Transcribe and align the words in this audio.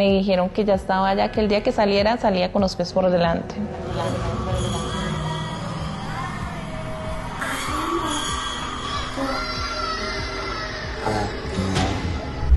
me 0.00 0.10
dijeron 0.10 0.48
que 0.48 0.64
ya 0.64 0.76
estaba 0.76 1.10
allá, 1.10 1.30
que 1.30 1.40
el 1.40 1.48
día 1.48 1.62
que 1.62 1.72
saliera 1.72 2.16
salía 2.16 2.50
con 2.52 2.62
los 2.62 2.74
pies 2.74 2.90
por 2.90 3.10
delante. 3.10 3.54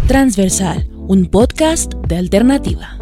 Transversal, 0.07 0.87
un 0.95 1.25
podcast 1.25 1.93
de 2.07 2.15
alternativa. 2.15 2.97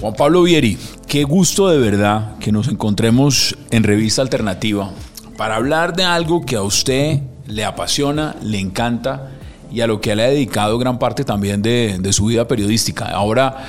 Juan 0.00 0.14
Pablo 0.14 0.44
Vieri, 0.44 0.78
qué 1.08 1.24
gusto 1.24 1.68
de 1.68 1.78
verdad 1.78 2.38
que 2.38 2.52
nos 2.52 2.68
encontremos 2.68 3.58
en 3.72 3.82
Revista 3.82 4.22
Alternativa 4.22 4.92
para 5.36 5.56
hablar 5.56 5.96
de 5.96 6.04
algo 6.04 6.46
que 6.46 6.54
a 6.54 6.62
usted 6.62 7.18
le 7.48 7.64
apasiona, 7.64 8.36
le 8.40 8.60
encanta 8.60 9.31
y 9.72 9.80
a 9.80 9.86
lo 9.86 10.00
que 10.00 10.14
le 10.14 10.24
ha 10.24 10.28
dedicado 10.28 10.78
gran 10.78 10.98
parte 10.98 11.24
también 11.24 11.62
de, 11.62 12.12
su 12.12 12.26
vida 12.26 12.46
periodística. 12.46 13.06
Ahora 13.06 13.66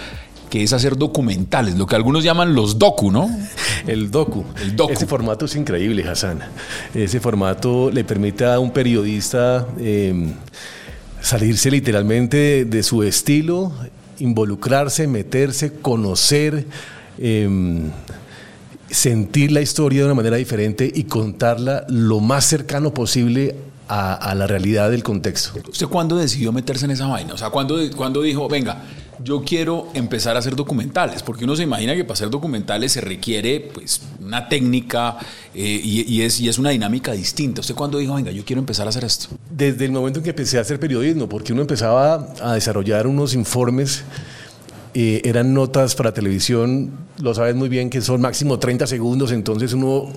que 0.50 0.62
es 0.62 0.72
hacer 0.72 0.98
documentales, 0.98 1.76
lo 1.76 1.88
que 1.88 1.96
algunos 1.96 2.24
llaman 2.24 2.54
los 2.54 2.78
docu, 2.78 3.12
¿no? 3.12 3.28
El 3.88 4.12
docu. 4.12 4.46
El 4.62 4.76
docu. 4.76 4.94
Ese 4.94 5.08
formato 5.08 5.46
es 5.46 5.56
increíble, 5.56 6.08
Hassan. 6.08 6.42
Ese 6.94 7.20
formato 7.20 7.90
le 7.90 8.04
permite 8.04 8.46
a 8.46 8.60
un 8.60 8.70
periodista 8.70 9.66
em, 9.80 10.34
salirse 11.22 11.72
literalmente 11.72 12.66
de, 12.66 12.84
su 12.84 13.02
estilo, 13.02 13.72
involucrarse, 14.20 15.08
meterse, 15.08 15.74
conocer, 15.74 16.68
em, 17.18 17.90
sentir 18.92 19.52
la 19.52 19.62
historia 19.62 20.02
de 20.02 20.06
una 20.06 20.14
manera 20.14 20.38
diferente 20.38 20.92
y 20.94 21.06
contarla 21.06 21.84
lo 21.90 22.20
más 22.20 22.46
cercano 22.46 22.94
posible 22.94 23.56
a, 23.88 24.34
la 24.36 24.48
realidad 24.48 24.90
del 24.92 25.04
contexto. 25.04 25.60
¿Usted 25.70 25.88
cuándo 25.88 26.16
decidió 26.16 26.52
meterse 26.52 26.86
en 26.86 26.92
esa 26.92 27.08
vaina? 27.08 27.34
O 27.34 27.38
sea, 27.38 27.50
¿cuándo, 27.50 27.78
cuando 27.96 28.22
dijo, 28.22 28.48
venga, 28.48 28.84
yo 29.24 29.44
quiero 29.44 29.90
empezar 29.94 30.36
a 30.36 30.40
hacer 30.40 30.56
documentales? 30.56 31.22
Porque 31.24 31.44
uno 31.44 31.56
se 31.56 31.64
imagina 31.64 31.96
que 31.96 32.04
para 32.04 32.14
hacer 32.14 32.30
documentales 32.30 32.92
se 32.92 33.02
requiere 33.02 33.72
pues, 33.74 34.02
una 34.22 34.48
técnica 34.48 35.18
eh, 35.54 35.82
y, 35.84 36.22
es, 36.22 36.40
y 36.40 36.50
es 36.50 36.58
una 36.58 36.72
dinámica 36.72 37.12
distinta. 37.12 37.62
¿Usted 37.62 37.76
cuándo 37.76 37.98
dijo, 37.98 38.16
venga, 38.16 38.32
yo 38.32 38.44
quiero 38.46 38.60
empezar 38.60 38.88
a 38.88 38.90
hacer 38.90 39.04
esto? 39.04 39.28
Desde 39.50 39.86
el 39.86 39.92
momento 39.92 40.20
en 40.20 40.24
que 40.24 40.32
empecé 40.32 40.58
a 40.58 40.62
hacer 40.62 40.80
periodismo, 40.80 41.28
porque 41.28 41.54
uno 41.54 41.62
empezaba 41.62 42.34
a 42.42 42.54
desarrollar 42.54 43.08
unos 43.08 43.34
informes. 43.34 44.04
Eh, 44.96 45.22
eran 45.26 45.56
notas 45.56 45.96
para 45.96 46.14
televisión, 46.14 46.92
lo 47.20 47.34
sabes 47.34 47.56
muy 47.56 47.68
bien 47.68 47.90
que 47.90 48.00
son 48.00 48.22
máximo 48.22 48.60
30 48.60 48.86
segundos, 48.86 49.32
entonces 49.32 49.74
uno 49.74 50.10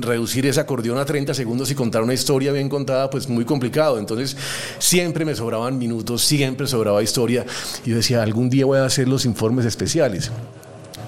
reducir 0.00 0.46
ese 0.46 0.60
acordeón 0.60 0.98
a 0.98 1.04
30 1.04 1.34
segundos 1.34 1.70
y 1.70 1.74
contar 1.74 2.02
una 2.02 2.14
historia 2.14 2.52
bien 2.52 2.68
contada, 2.68 3.10
pues 3.10 3.28
muy 3.28 3.44
complicado. 3.44 3.98
Entonces, 3.98 4.36
siempre 4.78 5.24
me 5.24 5.34
sobraban 5.34 5.78
minutos, 5.78 6.22
siempre 6.22 6.66
sobraba 6.66 7.02
historia. 7.02 7.44
Y 7.84 7.90
yo 7.90 7.96
decía, 7.96 8.22
algún 8.22 8.50
día 8.50 8.66
voy 8.66 8.78
a 8.78 8.84
hacer 8.84 9.08
los 9.08 9.24
informes 9.24 9.64
especiales. 9.64 10.30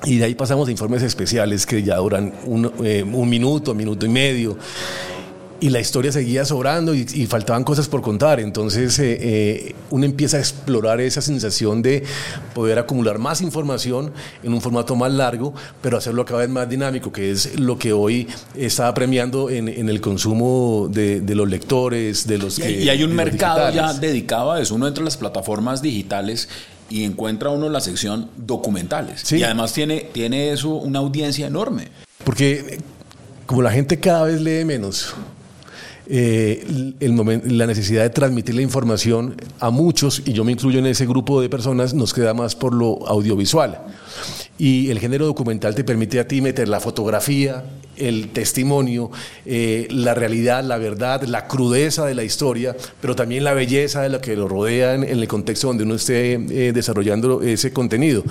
Y 0.05 0.19
de 0.19 0.25
ahí 0.25 0.35
pasamos 0.35 0.69
a 0.69 0.71
informes 0.71 1.03
especiales 1.03 1.67
que 1.67 1.83
ya 1.83 1.97
duran 1.97 2.33
un, 2.47 2.73
eh, 2.85 3.03
un 3.03 3.29
minuto, 3.29 3.75
minuto 3.75 4.07
y 4.07 4.09
medio 4.09 4.57
y 5.61 5.71
la 5.71 5.81
historia 5.81 6.11
seguía 6.11 6.45
sobrando 6.45 6.95
y, 6.95 7.05
faltaban 7.27 7.65
cosas 7.65 7.89
por 7.89 8.01
contar. 8.01 8.41
Entonces 8.41 8.99
eh, 8.99 9.19
eh, 9.21 9.75
uno 9.91 10.05
empieza 10.07 10.39
a 10.39 10.41
explorar 10.41 11.01
esa 11.01 11.21
sensación 11.21 11.83
de 11.83 12.03
poder 12.55 12.79
acumular 12.79 13.19
más 13.19 13.41
información 13.43 14.13
en 14.43 14.55
un 14.55 14.61
formato 14.61 14.97
más 14.97 15.13
largo, 15.13 15.55
pero 15.83 15.99
hacerlo 15.99 16.25
cada 16.25 16.41
vez 16.41 16.49
más 16.49 16.69
dinámico, 16.69 17.13
que 17.13 17.31
es 17.31 17.59
lo 17.59 17.79
que 17.79 17.93
hoy 17.93 18.27
está 18.57 18.93
premiando 18.95 19.51
en, 19.51 19.69
el 19.69 20.01
consumo 20.01 20.89
de, 20.91 21.23
los 21.35 21.49
lectores, 21.49 22.27
de 22.27 22.39
los 22.39 22.59
que... 22.59 22.71
Y 22.71 22.89
hay 22.89 23.03
un 23.03 23.15
mercado 23.15 23.71
ya 23.71 23.93
dedicado 23.93 24.53
a 24.53 24.61
eso. 24.61 24.75
Uno 24.75 24.89
entra 24.89 25.03
en 25.03 25.07
las 25.07 25.17
plataformas 25.17 25.83
digitales 25.83 26.49
y 26.89 27.05
encuentra 27.05 27.51
uno 27.51 27.69
la 27.69 27.81
sección 27.81 28.31
documentales. 28.37 29.31
Y 29.33 29.43
además 29.43 29.73
tiene, 29.73 30.09
tiene 30.13 30.53
eso 30.53 30.71
una 30.71 30.99
audiencia 30.99 31.47
enorme. 31.47 31.89
Porque 32.25 32.79
como 33.47 33.63
la 33.63 33.73
gente 33.73 33.99
cada 33.99 34.25
vez 34.25 34.41
lee 34.41 34.65
menos, 34.65 35.15
eh, 36.11 36.95
el 36.99 37.59
la 37.59 37.67
necesidad 37.67 38.03
de 38.03 38.11
transmitir 38.11 38.57
la 38.57 38.63
información 38.63 39.37
a 39.61 39.71
muchos, 39.71 40.23
y 40.27 40.33
yo 40.33 40.45
me 40.45 40.53
incluyo 40.53 40.81
en 40.81 40.87
ese 40.87 41.07
grupo 41.07 41.41
de 41.41 41.49
personas, 41.49 41.95
nos 41.95 42.13
queda 42.13 42.35
más 42.35 42.57
por 42.57 42.75
lo 42.75 43.07
audiovisual. 43.07 43.81
Y 44.59 44.91
el 44.91 44.99
género 44.99 45.27
documental 45.27 45.75
te 45.75 45.85
permite 45.85 46.19
a 46.19 46.27
ti 46.27 46.41
meter 46.41 46.69
la 46.69 46.81
fotografía, 46.81 47.65
el 48.01 48.31
testimonio, 48.31 49.11
eh, 49.47 49.87
la 49.91 50.15
realidad, 50.15 50.65
la 50.65 50.79
verdad, 50.79 51.23
la 51.23 51.47
crudeza 51.47 52.07
de 52.07 52.15
la 52.15 52.25
historia, 52.25 52.77
pero 53.01 53.15
también 53.15 53.45
la 53.45 53.53
belleza 53.53 54.03
de 54.03 54.09
lo 54.09 54.21
que 54.21 54.37
lo 54.37 54.49
rodea 54.49 54.95
en, 54.95 55.05
el 55.05 55.29
contexto 55.29 55.69
donde 55.69 55.85
uno 55.85 55.95
esté 55.95 56.35
eh, 56.35 56.73
desarrollando 56.73 57.43
ese 57.43 57.73
contenido. 57.73 58.25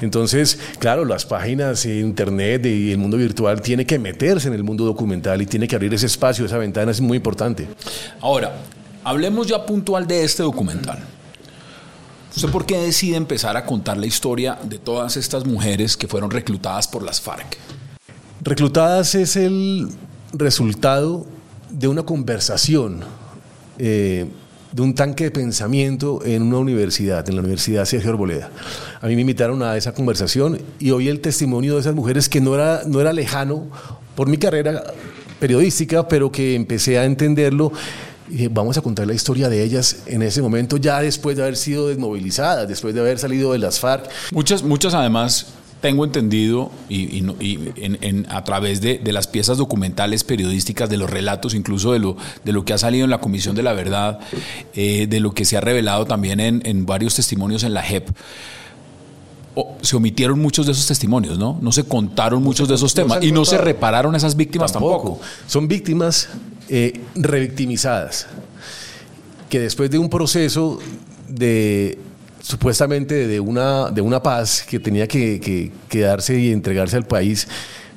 Entonces, 0.00 0.58
claro, 0.78 1.04
las 1.04 1.26
páginas, 1.26 1.84
internet 1.86 2.66
y 2.66 2.92
el 2.92 2.98
mundo 2.98 3.16
virtual 3.16 3.60
tiene 3.60 3.84
que 3.84 3.98
meterse 3.98 4.48
en 4.48 4.54
el 4.54 4.62
mundo 4.62 4.84
documental 4.84 5.42
y 5.42 5.46
tiene 5.46 5.68
que 5.68 5.74
abrir 5.74 5.92
ese 5.94 6.06
espacio, 6.06 6.46
esa 6.46 6.58
ventana 6.58 6.90
es 6.90 7.00
muy 7.00 7.16
importante. 7.16 7.66
Ahora, 8.20 8.56
hablemos 9.04 9.46
ya 9.46 9.64
puntual 9.64 10.06
de 10.06 10.24
este 10.24 10.42
documental. 10.42 10.98
¿Usted 12.34 12.50
por 12.50 12.66
qué 12.66 12.76
decide 12.76 13.16
empezar 13.16 13.56
a 13.56 13.64
contar 13.64 13.96
la 13.96 14.06
historia 14.06 14.58
de 14.62 14.78
todas 14.78 15.16
estas 15.16 15.46
mujeres 15.46 15.96
que 15.96 16.06
fueron 16.06 16.30
reclutadas 16.30 16.86
por 16.86 17.02
las 17.02 17.18
FARC? 17.18 17.56
Reclutadas 18.46 19.16
es 19.16 19.34
el 19.34 19.88
resultado 20.32 21.26
de 21.68 21.88
una 21.88 22.04
conversación, 22.04 23.00
eh, 23.76 24.26
de 24.70 24.82
un 24.82 24.94
tanque 24.94 25.24
de 25.24 25.30
pensamiento 25.32 26.24
en 26.24 26.42
una 26.42 26.58
universidad, 26.58 27.28
en 27.28 27.34
la 27.34 27.40
Universidad 27.40 27.84
Sergio 27.86 28.10
Arboleda. 28.10 28.52
A 29.00 29.08
mí 29.08 29.16
me 29.16 29.22
invitaron 29.22 29.64
a 29.64 29.76
esa 29.76 29.92
conversación 29.94 30.60
y 30.78 30.92
oí 30.92 31.08
el 31.08 31.18
testimonio 31.18 31.74
de 31.74 31.80
esas 31.80 31.96
mujeres 31.96 32.28
que 32.28 32.40
no 32.40 32.54
era, 32.54 32.82
no 32.86 33.00
era 33.00 33.12
lejano 33.12 33.66
por 34.14 34.28
mi 34.28 34.36
carrera 34.36 34.94
periodística, 35.40 36.06
pero 36.06 36.30
que 36.30 36.54
empecé 36.54 37.00
a 37.00 37.04
entenderlo 37.04 37.72
vamos 38.50 38.78
a 38.78 38.80
contar 38.80 39.08
la 39.08 39.14
historia 39.14 39.48
de 39.48 39.62
ellas 39.62 39.98
en 40.06 40.22
ese 40.22 40.40
momento, 40.40 40.76
ya 40.76 41.00
después 41.00 41.36
de 41.36 41.42
haber 41.42 41.56
sido 41.56 41.88
desmovilizadas, 41.88 42.68
después 42.68 42.94
de 42.94 43.00
haber 43.00 43.18
salido 43.18 43.52
de 43.52 43.58
las 43.58 43.80
FARC. 43.80 44.08
Muchas, 44.32 44.62
muchas 44.62 44.94
además 44.94 45.46
tengo 45.86 46.04
entendido 46.04 46.72
y, 46.88 47.24
a 48.28 48.42
través 48.42 48.80
de, 48.80 49.00
las 49.12 49.28
piezas 49.28 49.56
documentales 49.56 50.24
periodísticas, 50.24 50.90
de 50.90 50.96
los 50.96 51.08
relatos, 51.08 51.54
incluso 51.54 51.92
de 51.92 52.00
lo, 52.00 52.16
de 52.44 52.52
lo 52.52 52.64
que 52.64 52.72
ha 52.72 52.78
salido 52.78 53.04
en 53.04 53.10
la 53.10 53.18
Comisión 53.18 53.54
de 53.54 53.62
la 53.62 53.72
Verdad, 53.72 54.18
eh, 54.74 55.06
de 55.06 55.20
lo 55.20 55.32
que 55.32 55.44
se 55.44 55.56
ha 55.56 55.60
revelado 55.60 56.04
también 56.04 56.40
en, 56.40 56.86
varios 56.86 57.14
testimonios 57.14 57.62
en 57.62 57.72
la 57.72 57.84
JEP. 57.84 58.08
se 59.80 59.94
omitieron 59.94 60.40
muchos 60.40 60.66
de 60.66 60.72
esos 60.72 60.88
testimonios, 60.88 61.38
¿no? 61.38 61.56
No 61.62 61.70
se 61.70 61.84
contaron 61.84 62.42
muchos 62.42 62.66
de 62.66 62.74
esos 62.74 62.92
temas 62.92 63.22
y 63.22 63.30
no 63.30 63.44
se 63.44 63.56
repararon 63.56 64.16
esas 64.16 64.34
víctimas 64.34 64.72
tampoco. 64.72 65.20
Son 65.46 65.68
víctimas 65.68 66.30
eh, 66.68 67.00
revictimizadas, 67.14 68.26
que 69.48 69.60
después 69.60 69.88
de 69.88 69.98
un 69.98 70.10
proceso 70.10 70.80
de 71.28 71.96
supuestamente 72.46 73.26
de 73.26 73.40
una, 73.40 73.90
de 73.90 74.00
una 74.00 74.22
paz 74.22 74.64
que 74.68 74.78
tenía 74.78 75.08
que, 75.08 75.72
quedarse 75.88 76.38
y 76.38 76.52
entregarse 76.52 76.96
al 76.96 77.04
país, 77.04 77.48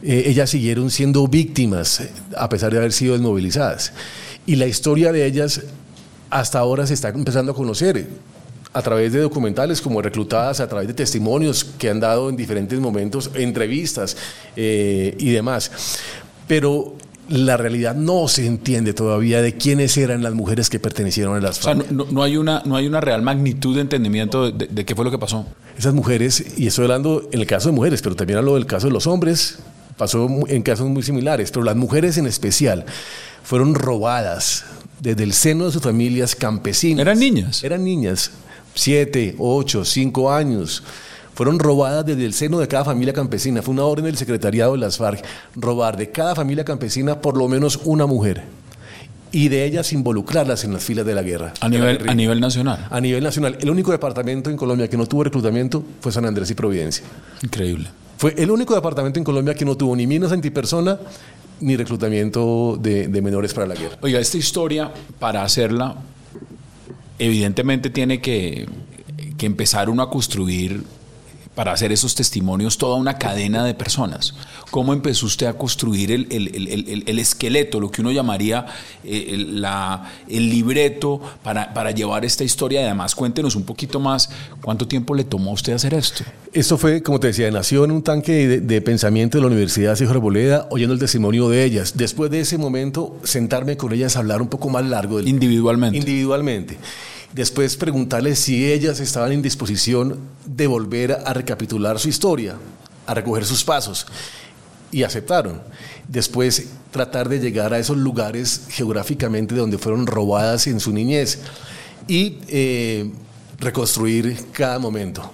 eh, 0.02 0.24
ellas 0.26 0.50
siguieron 0.50 0.90
siendo 0.90 1.28
víctimas 1.28 2.02
a 2.36 2.50
pesar 2.50 2.72
de 2.72 2.80
haber 2.80 2.92
sido 2.92 3.14
desmovilizadas. 3.14 3.94
Y 4.48 4.56
la 4.56 4.66
historia 4.66 5.12
de 5.12 5.24
ellas 5.28 5.62
hasta 6.32 6.58
ahora 6.58 6.88
se 6.88 6.96
está 6.96 7.10
empezando 7.10 7.52
a 7.52 7.56
conocer 7.56 8.08
a 8.74 8.82
través 8.82 9.14
de 9.14 9.20
documentales 9.20 9.82
como 9.82 10.02
reclutadas, 10.02 10.60
a 10.62 10.68
través 10.68 10.88
de 10.88 10.96
testimonios 10.96 11.64
que 11.64 11.92
han 11.92 12.00
dado 12.00 12.28
en 12.30 12.36
diferentes 12.36 12.80
momentos, 12.80 13.30
entrevistas 13.36 14.18
eh, 14.56 15.16
y 15.20 15.30
demás. 15.30 15.72
Pero 16.48 16.96
la 17.30 17.58
realidad 17.58 17.96
no 17.96 18.28
se 18.28 18.46
entiende 18.46 18.94
todavía 18.94 19.42
de 19.42 19.56
quiénes 19.56 19.98
eran 19.98 20.24
las 20.24 20.34
mujeres 20.34 20.70
que 20.70 20.80
pertenecieron 20.80 21.36
a 21.36 21.40
las 21.40 21.60
FARC. 21.60 21.80
O 21.80 21.84
sea, 21.84 22.06
no, 22.12 22.24
hay, 22.24 22.38
una, 22.38 22.64
no 22.66 22.76
hay 22.76 22.88
una 22.88 23.02
real 23.02 23.22
magnitud 23.22 23.76
de 23.76 23.82
entendimiento 23.82 24.52
de, 24.52 24.86
qué 24.86 24.96
fue 24.96 25.06
lo 25.06 25.12
que 25.12 25.20
pasó. 25.20 25.46
Esas 25.78 25.94
mujeres, 25.94 26.58
y 26.58 26.68
estoy 26.68 26.86
hablando 26.86 27.28
en 27.32 27.40
el 27.40 27.48
caso 27.48 27.70
de 27.70 27.76
mujeres, 27.76 28.02
pero 28.02 28.16
también 28.16 28.40
hablo 28.40 28.56
del 28.56 28.66
caso 28.66 28.88
de 28.88 28.94
los 28.94 29.08
hombres, 29.08 29.60
pasó 29.98 30.28
en 30.48 30.62
casos 30.64 30.88
muy 30.88 31.04
similares, 31.04 31.52
pero 31.52 31.64
las 31.64 31.76
mujeres 31.76 32.18
en 32.18 32.26
especial 32.26 32.86
fueron 33.44 33.76
robadas 33.76 34.66
desde 35.00 35.24
el 35.24 35.34
seno 35.34 35.66
de 35.66 35.72
sus 35.72 35.82
familias 35.82 36.36
campesinas. 36.36 37.02
¿Eran 37.02 37.20
niñas? 37.20 37.64
Eran 37.64 37.84
niñas, 37.84 38.32
siete, 38.74 39.36
ocho, 39.38 39.86
cinco 39.86 40.32
años 40.32 40.84
fueron 41.40 41.58
robadas 41.58 42.06
desde 42.06 42.26
el 42.26 42.34
seno 42.34 42.60
de 42.60 42.68
cada 42.68 42.84
familia 42.84 43.14
campesina. 43.14 43.62
Fue 43.62 43.74
una 43.74 43.86
orden 43.86 44.04
del 44.04 44.18
secretariado 44.18 44.74
de 44.74 44.80
las 44.80 44.98
FARC, 44.98 45.24
robar 45.56 45.96
de 45.96 46.12
cada 46.12 46.36
familia 46.36 46.66
campesina 46.66 47.22
por 47.22 47.38
lo 47.38 47.48
menos 47.48 47.80
una 47.86 48.06
mujer 48.06 48.44
y 49.32 49.48
de 49.48 49.64
ellas 49.64 49.94
involucrarlas 49.94 50.66
en 50.66 50.74
las 50.74 50.84
filas 50.84 51.06
de 51.06 51.16
la 51.16 51.22
guerra. 51.22 51.54
A 51.62 51.70
nivel, 51.70 52.10
a 52.10 52.14
nivel 52.14 52.42
nacional. 52.42 52.86
A 52.90 53.00
nivel 53.00 53.24
nacional. 53.24 53.58
El 53.62 53.70
único 53.70 53.94
departamento 53.94 54.50
en 54.50 54.58
Colombia 54.58 54.90
que 54.90 54.98
no 54.98 55.06
tuvo 55.06 55.24
reclutamiento 55.24 55.82
fue 56.02 56.12
San 56.12 56.26
Andrés 56.26 56.52
y 56.52 56.56
Providencia. 56.56 57.06
Increíble. 57.42 57.88
Fue 58.18 58.36
el 58.38 58.52
único 58.52 58.76
departamento 58.76 59.18
en 59.18 59.24
Colombia 59.24 59.56
que 59.56 59.64
no 59.64 59.78
tuvo 59.78 59.96
ni 59.96 60.06
minas 60.08 60.34
antipersona 60.34 61.00
ni 61.62 61.78
reclutamiento 61.78 62.78
de, 62.82 63.08
de 63.08 63.22
menores 63.22 63.54
para 63.54 63.66
la 63.66 63.76
guerra. 63.76 63.96
Oiga, 64.02 64.20
esta 64.20 64.38
historia, 64.38 64.92
para 65.20 65.46
hacerla, 65.46 65.96
evidentemente 67.18 67.90
tiene 67.90 68.20
que 68.20 68.68
que 69.40 69.46
empezar 69.46 69.90
uno 69.90 70.04
a 70.04 70.10
construir 70.12 70.84
para 71.60 71.74
hacer 71.74 71.92
esos 71.92 72.16
testimonios 72.16 72.78
toda 72.78 72.96
una 72.96 73.18
cadena 73.18 73.66
de 73.66 73.74
personas. 73.74 74.34
¿Cómo 74.72 74.94
empezó 74.94 75.26
usted 75.26 75.46
a 75.48 75.58
construir 75.58 76.10
el, 76.10 76.26
el- 76.32 76.56
el- 76.56 76.68
el- 76.88 77.04
el 77.06 77.20
esqueleto, 77.20 77.82
lo 77.82 77.92
que 77.92 78.00
uno 78.00 78.14
llamaría 78.14 78.66
eh, 79.04 79.32
el, 79.32 79.60
la- 79.62 80.10
el 80.30 80.50
libreto 80.50 81.20
para, 81.44 81.74
para 81.74 81.92
llevar 81.92 82.24
esta 82.24 82.46
historia? 82.46 82.80
Y 82.80 82.86
además, 82.86 83.14
cuéntenos 83.14 83.58
un 83.58 83.64
poquito 83.64 84.00
más 84.00 84.30
cuánto 84.62 84.88
tiempo 84.88 85.14
le 85.16 85.26
tomó 85.26 85.50
a 85.52 85.54
usted 85.56 85.74
hacer 85.74 85.94
esto. 85.96 86.24
Esto 86.54 86.78
fue, 86.78 87.04
como 87.04 87.20
te 87.20 87.28
decía, 87.28 87.52
nació 87.52 87.84
en 87.84 87.92
un 87.92 88.04
tanque 88.04 88.48
de, 88.48 88.62
de 88.62 88.82
pensamiento 88.82 89.38
de 89.38 89.42
la 89.42 89.48
Universidad 89.48 89.98
César 89.98 90.16
Arboleda, 90.16 90.66
oyendo 90.70 90.94
el 90.94 91.00
testimonio 91.02 91.50
de 91.50 91.66
ellas. 91.66 91.98
Después 91.98 92.32
de 92.32 92.40
ese 92.40 92.58
momento, 92.58 93.18
sentarme 93.26 93.76
con 93.76 93.92
ellas 93.92 94.16
a 94.16 94.20
hablar 94.20 94.42
un 94.42 94.48
poco 94.48 94.70
más 94.70 94.86
largo 94.86 95.18
del 95.18 95.28
Individualmente. 95.28 95.98
individualmente. 95.98 96.78
Después 97.34 97.78
preguntarles 97.78 98.40
si 98.40 98.72
ellas 98.72 99.00
estaban 99.00 99.32
en 99.32 99.42
disposición 99.42 100.20
de 100.46 100.68
volver 100.68 101.12
a 101.26 101.34
recapitular 101.34 102.00
su 102.00 102.10
historia, 102.10 102.56
a 103.06 103.14
recoger 103.14 103.46
sus 103.46 103.64
pasos. 103.64 104.08
Y 104.92 105.04
aceptaron. 105.04 105.62
Después 106.08 106.70
tratar 106.90 107.30
de 107.30 107.40
llegar 107.40 107.74
a 107.74 107.80
esos 107.80 107.98
lugares 107.98 108.64
geográficamente 108.70 109.54
de 109.54 109.62
donde 109.62 109.78
fueron 109.78 110.08
robadas 110.08 110.66
en 110.66 110.80
su 110.80 110.92
niñez 110.92 111.40
y 112.08 112.40
eh, 112.48 113.12
reconstruir 113.60 114.48
cada 114.52 114.80
momento. 114.80 115.32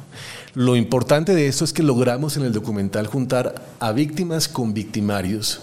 Lo 0.54 0.76
importante 0.76 1.34
de 1.34 1.48
esto 1.48 1.64
es 1.64 1.72
que 1.72 1.84
logramos 1.84 2.36
en 2.38 2.44
el 2.44 2.52
documental 2.52 3.08
juntar 3.08 3.56
a 3.80 3.92
víctimas 3.94 4.48
con 4.48 4.74
victimarios. 4.74 5.62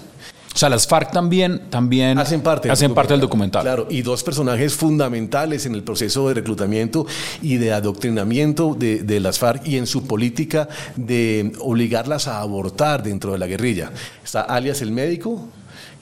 O 0.55 0.59
sea, 0.59 0.69
las 0.69 0.87
FARC 0.87 1.13
también, 1.13 1.71
también 1.71 2.19
Hacen 2.19 2.43
parte, 2.43 2.69
del 2.69 2.73
hacen 2.73 2.95
parte 2.95 3.15
del 3.15 3.21
documental. 3.21 3.63
Claro, 3.63 3.87
y 3.91 4.03
dos 4.03 4.23
personajes 4.23 4.75
fundamentales 4.75 5.67
en 5.67 5.75
el 5.75 5.83
proceso 5.83 6.29
de 6.29 6.35
reclutamiento 6.35 7.07
y 7.41 7.57
de 7.57 7.73
adoctrinamiento 7.73 8.75
de, 8.75 9.03
de 9.03 9.21
las 9.21 9.39
FARC 9.39 9.67
y 9.67 9.79
en 9.79 9.87
su 9.87 10.07
política 10.07 10.69
de 10.97 11.53
obligarlas 11.61 12.29
a 12.29 12.41
abortar 12.41 13.03
dentro 13.03 13.33
de 13.33 13.39
la 13.39 13.47
guerrilla. 13.47 13.91
Está 14.23 14.43
alias 14.43 14.83
el 14.83 14.93
médico, 14.93 15.49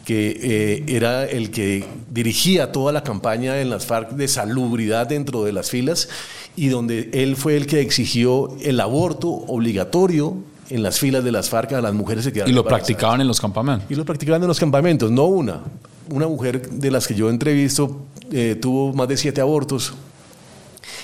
que 0.05 0.41
eh, 0.43 0.85
era 0.89 1.25
el 1.25 1.51
que 1.51 1.85
dirigía 2.11 2.73
toda 2.73 2.93
la 2.93 3.03
campaña 3.03 3.61
en 3.61 3.71
las 3.71 3.87
FARC 3.87 4.11
de 4.11 4.29
salubridad 4.29 5.07
dentro 5.07 5.45
de 5.45 5.53
las 5.53 5.71
filas 5.71 6.09
y 6.57 6.69
donde 6.69 7.11
él 7.13 7.37
fue 7.37 7.57
el 7.57 7.67
que 7.67 7.81
exigió 7.81 8.57
el 8.63 8.81
aborto 8.81 9.29
obligatorio 9.29 10.39
en 10.71 10.83
las 10.83 10.99
filas 10.99 11.23
de 11.23 11.33
las 11.33 11.51
FARC 11.51 11.73
a 11.73 11.81
las 11.81 11.93
mujeres 11.93 12.25
que 12.25 12.33
quedaron 12.33 12.51
Y 12.51 12.55
lo 12.55 12.65
practicaban 12.65 13.21
en 13.21 13.27
los 13.27 13.41
campamentos. 13.41 13.91
Y 13.91 13.95
lo 13.95 14.05
practicaban 14.05 14.41
en 14.41 14.49
los 14.49 14.59
campamentos, 14.59 15.11
no 15.11 15.27
una. 15.27 15.61
Una 16.09 16.27
mujer 16.27 16.71
de 16.71 16.91
las 16.91 17.07
que 17.07 17.15
yo 17.15 17.29
entrevisto 17.29 18.07
eh, 18.33 18.57
tuvo 18.61 18.93
más 18.93 19.09
de 19.09 19.17
siete 19.17 19.41
abortos 19.41 19.93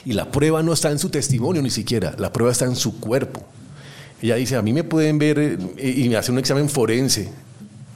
y 0.04 0.12
la 0.12 0.30
prueba 0.30 0.62
no 0.62 0.72
está 0.72 0.90
en 0.90 0.98
su 0.98 1.10
testimonio 1.10 1.60
ni 1.60 1.70
siquiera, 1.70 2.14
la 2.18 2.32
prueba 2.32 2.52
está 2.52 2.64
en 2.64 2.76
su 2.76 3.00
cuerpo. 3.00 3.42
Ella 4.22 4.36
dice, 4.36 4.56
a 4.56 4.62
mí 4.62 4.72
me 4.72 4.84
pueden 4.84 5.18
ver 5.18 5.38
eh, 5.38 5.58
y 5.78 6.08
me 6.08 6.16
hace 6.16 6.32
un 6.32 6.38
examen 6.38 6.68
forense 6.68 7.30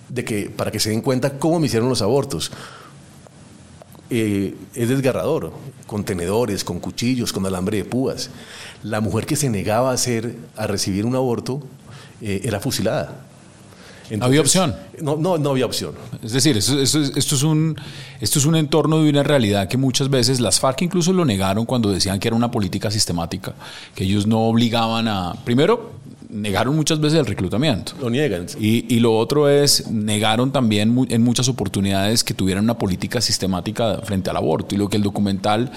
de 0.08 0.25
que, 0.25 0.50
para 0.50 0.70
que 0.70 0.81
se 0.81 0.90
den 0.90 1.00
cuenta 1.00 1.38
cómo 1.38 1.61
me 1.61 1.67
hicieron 1.67 1.88
los 1.88 2.02
abortos. 2.02 2.50
Eh, 4.10 4.54
es 4.74 4.88
desgarrador, 4.88 5.52
con 5.86 6.04
tenedores, 6.04 6.64
con 6.64 6.80
cuchillos, 6.80 7.32
con 7.32 7.46
alambre 7.46 7.76
de 7.78 7.84
púas. 7.84 8.30
La 8.82 9.00
mujer 9.00 9.24
que 9.26 9.36
se 9.36 9.48
negaba 9.50 9.90
a, 9.90 9.94
hacer, 9.94 10.36
a 10.56 10.66
recibir 10.66 11.06
un 11.06 11.14
aborto 11.14 11.62
eh, 12.20 12.40
era 12.44 12.58
fusilada. 12.60 13.26
¿Había 14.20 14.40
opción? 14.40 14.74
No, 15.00 15.16
no, 15.16 15.38
no 15.38 15.50
había 15.50 15.64
opción. 15.66 15.94
Es 16.24 16.32
decir, 16.32 16.56
esto, 16.56 16.80
esto 16.80 17.00
es- 17.00 17.12
esto 17.16 17.36
es 17.36 17.42
un, 17.44 17.76
esto 18.20 18.40
es 18.40 18.44
un 18.44 18.56
entorno 18.56 19.00
de 19.04 19.08
una 19.08 19.22
realidad 19.22 19.68
que 19.68 19.76
muchas 19.76 20.10
veces 20.10 20.40
las 20.40 20.58
FARC 20.58 20.82
incluso 20.82 21.12
lo 21.12 21.24
negaron 21.24 21.64
cuando 21.64 21.92
decían 21.92 22.18
que 22.18 22.26
era 22.26 22.36
una 22.36 22.50
política 22.50 22.90
sistemática, 22.90 23.54
que 23.94 24.02
ellos 24.02 24.26
no 24.26 24.40
obligaban 24.40 25.06
a... 25.06 25.34
Primero, 25.44 25.92
negaron 26.31 26.77
muchas 26.77 27.00
veces 27.00 27.19
el 27.19 27.27
reclutamiento. 27.27 27.93
Lo 28.00 28.11
niegan. 28.11 28.47
Y, 28.59 28.94
y 28.94 29.00
lo 29.00 29.17
otro 29.17 29.49
es, 29.49 29.91
negaron 29.91 30.53
también 30.53 31.06
en 31.09 31.23
muchas 31.23 31.49
oportunidades 31.49 32.25
que 32.25 32.35
tuvieran 32.35 32.65
una 32.65 32.79
política 32.79 33.21
sistemática 33.21 34.00
frente 34.05 34.31
al 34.31 34.37
aborto. 34.37 34.75
Y 34.75 34.79
lo 34.79 34.88
que 34.88 34.97
el 34.97 35.03
documental 35.03 35.71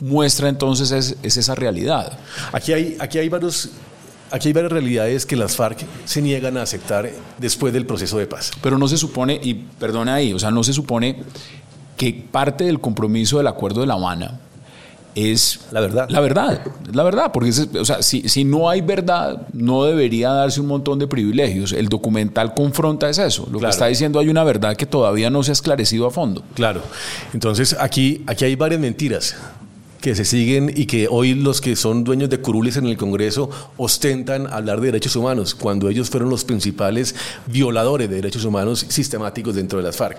muestra 0.00 0.48
entonces 0.48 0.90
es, 0.90 1.16
es 1.22 1.36
esa 1.36 1.54
realidad. 1.54 2.18
Aquí 2.52 2.72
hay, 2.72 2.96
aquí 2.98 3.18
hay 3.18 3.28
varios. 3.28 3.70
Aquí 4.30 4.48
hay 4.48 4.52
varias 4.52 4.72
realidades 4.72 5.24
que 5.24 5.36
las 5.36 5.56
FARC 5.56 5.86
se 6.04 6.20
niegan 6.20 6.58
a 6.58 6.62
aceptar 6.62 7.10
después 7.38 7.72
del 7.72 7.86
proceso 7.86 8.18
de 8.18 8.26
paz. 8.26 8.50
Pero 8.60 8.76
no 8.76 8.86
se 8.86 8.98
supone, 8.98 9.40
y 9.42 9.54
perdona 9.54 10.16
ahí, 10.16 10.34
o 10.34 10.38
sea, 10.38 10.50
no 10.50 10.62
se 10.62 10.74
supone 10.74 11.22
que 11.96 12.12
parte 12.30 12.64
del 12.64 12.78
compromiso 12.78 13.38
del 13.38 13.46
Acuerdo 13.46 13.80
de 13.80 13.86
La 13.86 13.94
Habana 13.94 14.38
es 15.18 15.60
La 15.70 15.80
verdad. 15.80 16.08
La 16.10 16.20
verdad, 16.20 16.60
es 16.88 16.94
la 16.94 17.02
verdad, 17.02 17.30
porque 17.32 17.50
es- 17.50 17.68
o 17.78 17.84
sea, 17.84 18.02
si, 18.02 18.28
si 18.28 18.44
no 18.44 18.68
hay 18.70 18.80
verdad, 18.80 19.46
no 19.52 19.84
debería 19.84 20.30
darse 20.30 20.60
un 20.60 20.66
montón 20.68 20.98
de 20.98 21.06
privilegios. 21.06 21.72
El 21.72 21.88
documental 21.88 22.54
confronta 22.54 23.08
es 23.08 23.18
eso. 23.18 23.48
Lo 23.50 23.58
que 23.58 23.66
está 23.68 23.86
diciendo 23.86 24.18
hay 24.18 24.28
una 24.28 24.44
verdad 24.44 24.76
que 24.76 24.86
todavía 24.86 25.30
no 25.30 25.42
se 25.42 25.50
ha 25.50 25.54
esclarecido 25.54 26.06
a 26.06 26.10
fondo. 26.10 26.42
Claro. 26.54 26.82
Entonces, 27.34 27.76
aquí, 27.78 28.22
aquí 28.26 28.44
hay 28.44 28.54
varias 28.56 28.80
mentiras 28.80 29.36
que 30.00 30.14
se 30.14 30.24
siguen 30.24 30.72
y 30.76 30.86
que 30.86 31.08
hoy 31.10 31.34
los 31.34 31.60
que 31.60 31.74
son 31.74 32.04
dueños 32.04 32.30
de 32.30 32.38
curules 32.38 32.76
en 32.76 32.86
el 32.86 32.96
Congreso 32.96 33.50
ostentan 33.76 34.46
hablar 34.46 34.80
de 34.80 34.86
derechos 34.86 35.16
humanos, 35.16 35.56
cuando 35.56 35.88
ellos 35.88 36.08
fueron 36.08 36.30
los 36.30 36.44
principales 36.44 37.16
violadores 37.46 38.08
de 38.08 38.14
derechos 38.14 38.44
humanos 38.44 38.86
sistemáticos 38.88 39.56
dentro 39.56 39.78
de 39.78 39.84
las 39.84 39.96
FARC. 39.96 40.18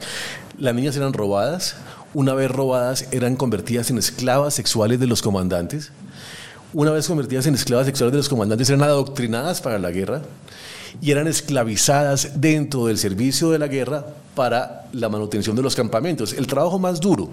Las 0.57 0.75
niñas 0.75 0.97
eran 0.97 1.13
robadas, 1.13 1.77
una 2.13 2.33
vez 2.33 2.49
robadas 2.49 3.07
eran 3.11 3.35
convertidas 3.35 3.89
en 3.89 3.97
esclavas 3.97 4.53
sexuales 4.53 4.99
de 4.99 5.07
los 5.07 5.21
comandantes, 5.21 5.91
una 6.73 6.91
vez 6.91 7.07
convertidas 7.07 7.47
en 7.47 7.55
esclavas 7.55 7.87
sexuales 7.87 8.11
de 8.11 8.17
los 8.17 8.29
comandantes 8.29 8.69
eran 8.69 8.83
adoctrinadas 8.83 9.59
para 9.59 9.79
la 9.79 9.89
guerra 9.89 10.21
y 11.01 11.11
eran 11.11 11.27
esclavizadas 11.27 12.41
dentro 12.41 12.85
del 12.85 12.97
servicio 12.97 13.49
de 13.49 13.57
la 13.57 13.67
guerra 13.67 14.05
para 14.35 14.87
la 14.93 15.09
manutención 15.09 15.55
de 15.55 15.63
los 15.63 15.75
campamentos. 15.75 16.33
El 16.33 16.45
trabajo 16.45 16.77
más 16.77 16.99
duro 16.99 17.29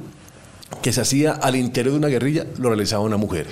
que 0.81 0.93
se 0.93 1.03
hacía 1.03 1.33
al 1.33 1.57
interior 1.57 1.93
de 1.93 1.99
una 1.99 2.09
guerrilla 2.09 2.47
lo 2.59 2.69
realizaba 2.69 3.03
una 3.03 3.19
mujer, 3.19 3.47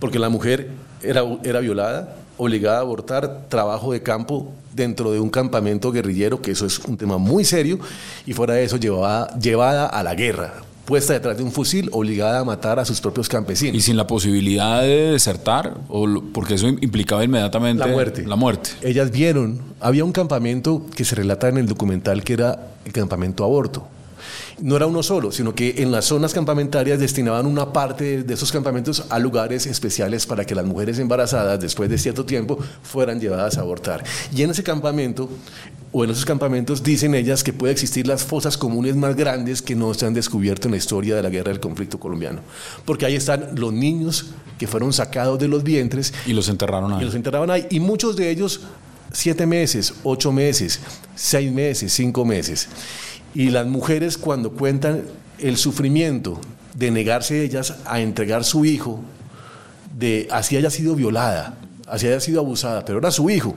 porque 0.00 0.18
la 0.18 0.28
mujer 0.28 0.68
era, 1.02 1.22
era 1.44 1.60
violada, 1.60 2.14
obligada 2.42 2.78
a 2.78 2.80
abortar, 2.80 3.46
trabajo 3.48 3.92
de 3.92 4.02
campo 4.02 4.52
dentro 4.74 5.12
de 5.12 5.20
un 5.20 5.30
campamento 5.30 5.92
guerrillero, 5.92 6.40
que 6.42 6.50
eso 6.52 6.66
es 6.66 6.78
un 6.80 6.96
tema 6.96 7.18
muy 7.18 7.44
serio, 7.44 7.78
y 8.26 8.32
fuera 8.32 8.54
de 8.54 8.64
eso 8.64 8.76
llevada, 8.78 9.38
llevada 9.38 9.86
a 9.86 10.02
la 10.02 10.14
guerra, 10.14 10.54
puesta 10.84 11.12
detrás 11.12 11.36
de 11.36 11.42
un 11.44 11.52
fusil, 11.52 11.88
obligada 11.92 12.40
a 12.40 12.44
matar 12.44 12.78
a 12.78 12.84
sus 12.84 13.00
propios 13.00 13.28
campesinos. 13.28 13.76
Y 13.76 13.80
sin 13.80 13.96
la 13.96 14.06
posibilidad 14.06 14.80
de 14.82 15.12
desertar, 15.12 15.74
o 15.88 16.06
lo- 16.06 16.22
porque 16.32 16.54
eso 16.54 16.68
implicaba 16.68 17.22
inmediatamente 17.22 17.84
La 17.84 17.92
muerte. 17.92 18.26
La 18.26 18.36
muerte. 18.36 18.70
Ellas 18.82 19.10
vieron, 19.10 19.60
había 19.80 20.04
un 20.04 20.12
campamento 20.12 20.84
que 20.96 21.04
se 21.04 21.14
relata 21.14 21.48
en 21.48 21.58
el 21.58 21.66
documental 21.66 22.24
que 22.24 22.32
era 22.32 22.68
el 22.84 22.92
campamento 22.92 23.44
aborto. 23.44 23.86
No 24.60 24.76
era 24.76 24.86
uno 24.86 25.02
solo, 25.02 25.32
sino 25.32 25.54
que 25.54 25.74
en 25.78 25.90
las 25.90 26.04
zonas 26.04 26.34
campamentarias 26.34 26.98
destinaban 26.98 27.46
una 27.46 27.72
parte 27.72 28.22
de 28.22 28.34
esos 28.34 28.52
campamentos 28.52 29.04
a 29.08 29.18
lugares 29.18 29.66
especiales 29.66 30.26
para 30.26 30.44
que 30.44 30.54
las 30.54 30.64
mujeres 30.66 30.98
embarazadas, 30.98 31.60
después 31.60 31.88
de 31.90 31.98
cierto 31.98 32.24
tiempo, 32.24 32.58
fueran 32.82 33.20
llevadas 33.20 33.58
a 33.58 33.62
abortar. 33.62 34.04
Y 34.34 34.42
en 34.42 34.50
ese 34.50 34.62
campamento, 34.62 35.28
o 35.92 36.04
en 36.04 36.10
esos 36.10 36.24
campamentos, 36.24 36.82
dicen 36.82 37.14
ellas 37.14 37.44
que 37.44 37.52
puede 37.52 37.72
existir 37.72 38.06
las 38.06 38.24
fosas 38.24 38.56
comunes 38.56 38.96
más 38.96 39.14
grandes 39.14 39.60
que 39.62 39.74
no 39.74 39.92
se 39.94 40.06
han 40.06 40.14
descubierto 40.14 40.68
en 40.68 40.72
la 40.72 40.78
historia 40.78 41.14
de 41.16 41.22
la 41.22 41.28
guerra 41.28 41.50
del 41.50 41.60
conflicto 41.60 42.00
colombiano. 42.00 42.40
Porque 42.84 43.04
ahí 43.06 43.14
están 43.14 43.50
los 43.54 43.72
niños 43.72 44.26
que 44.58 44.66
fueron 44.66 44.92
sacados 44.92 45.38
de 45.38 45.48
los 45.48 45.62
vientres 45.62 46.14
Y 46.26 46.32
los 46.32 46.48
enterraron 46.48 46.92
y 46.92 46.94
ahí. 46.96 47.04
los 47.04 47.14
enterraban 47.14 47.50
ahí. 47.50 47.66
Y 47.70 47.80
muchos 47.80 48.16
de 48.16 48.30
ellos, 48.30 48.60
siete 49.12 49.46
meses, 49.46 49.92
ocho 50.02 50.32
meses, 50.32 50.80
seis 51.14 51.52
meses, 51.52 51.92
cinco 51.92 52.24
meses. 52.24 52.68
Y 53.34 53.50
las 53.50 53.66
mujeres 53.66 54.18
cuando 54.18 54.52
cuentan 54.52 55.02
el 55.38 55.56
sufrimiento 55.56 56.40
de 56.74 56.90
negarse 56.90 57.42
ellas 57.42 57.76
a 57.84 58.00
entregar 58.00 58.44
su 58.44 58.64
hijo, 58.64 59.00
de 59.98 60.28
así 60.30 60.56
haya 60.56 60.70
sido 60.70 60.94
violada, 60.94 61.54
así 61.86 62.06
haya 62.06 62.20
sido 62.20 62.40
abusada, 62.40 62.84
pero 62.84 62.98
era 62.98 63.10
su 63.10 63.28
hijo, 63.30 63.54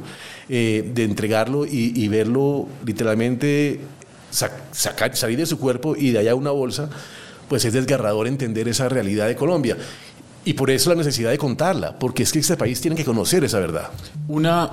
eh, 0.49 0.91
de 0.93 1.03
entregarlo 1.03 1.65
y, 1.65 2.07
verlo 2.07 2.67
literalmente 2.85 3.79
sac- 4.31 4.51
sacar, 4.71 5.15
salir 5.15 5.37
de 5.37 5.45
su 5.45 5.57
cuerpo 5.57 5.95
y 5.95 6.11
de 6.11 6.19
allá 6.19 6.35
una 6.35 6.51
bolsa, 6.51 6.89
pues 7.47 7.63
es 7.65 7.73
desgarrador 7.73 8.27
entender 8.27 8.67
esa 8.67 8.89
realidad 8.89 9.27
de 9.27 9.35
Colombia. 9.35 9.77
Y 10.43 10.53
por 10.53 10.69
eso 10.69 10.89
la 10.91 10.95
necesidad 10.97 11.31
de 11.31 11.37
contarla, 11.37 11.97
porque 11.97 12.23
es 12.23 12.31
que 12.31 12.39
este 12.39 12.55
país 12.57 12.79
tiene 12.81 12.95
que 12.95 13.05
conocer 13.05 13.43
esa 13.43 13.59
verdad. 13.59 13.89
Una, 14.27 14.71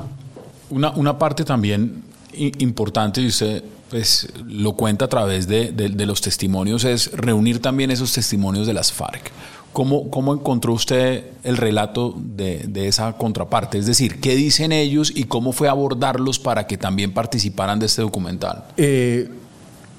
una, 0.70 0.90
una 0.92 1.18
parte 1.18 1.44
también 1.44 2.02
importante, 2.34 3.24
usted 3.24 3.62
pues, 3.92 4.26
lo 4.48 4.72
cuenta 4.72 5.04
a 5.04 5.08
través 5.08 5.46
de, 5.46 5.70
los 6.06 6.22
testimonios, 6.22 6.84
es 6.84 7.12
reunir 7.12 7.60
también 7.60 7.90
esos 7.90 8.10
testimonios 8.10 8.66
de 8.66 8.72
las 8.72 8.90
FARC. 8.90 9.30
¿Cómo, 9.74 10.32
encontró 10.32 10.72
usted 10.72 11.26
el 11.44 11.58
relato 11.58 12.14
de, 12.16 12.70
esa 12.88 13.12
contraparte? 13.18 13.76
Es 13.76 13.84
decir, 13.84 14.18
¿qué 14.18 14.34
dicen 14.34 14.72
ellos 14.72 15.12
y 15.14 15.24
cómo 15.24 15.52
fue 15.52 15.68
abordarlos 15.68 16.38
para 16.38 16.66
que 16.66 16.78
también 16.78 17.12
participaran 17.12 17.78
de 17.80 17.84
este 17.84 18.00
documental? 18.00 18.64
Eh, 18.78 19.28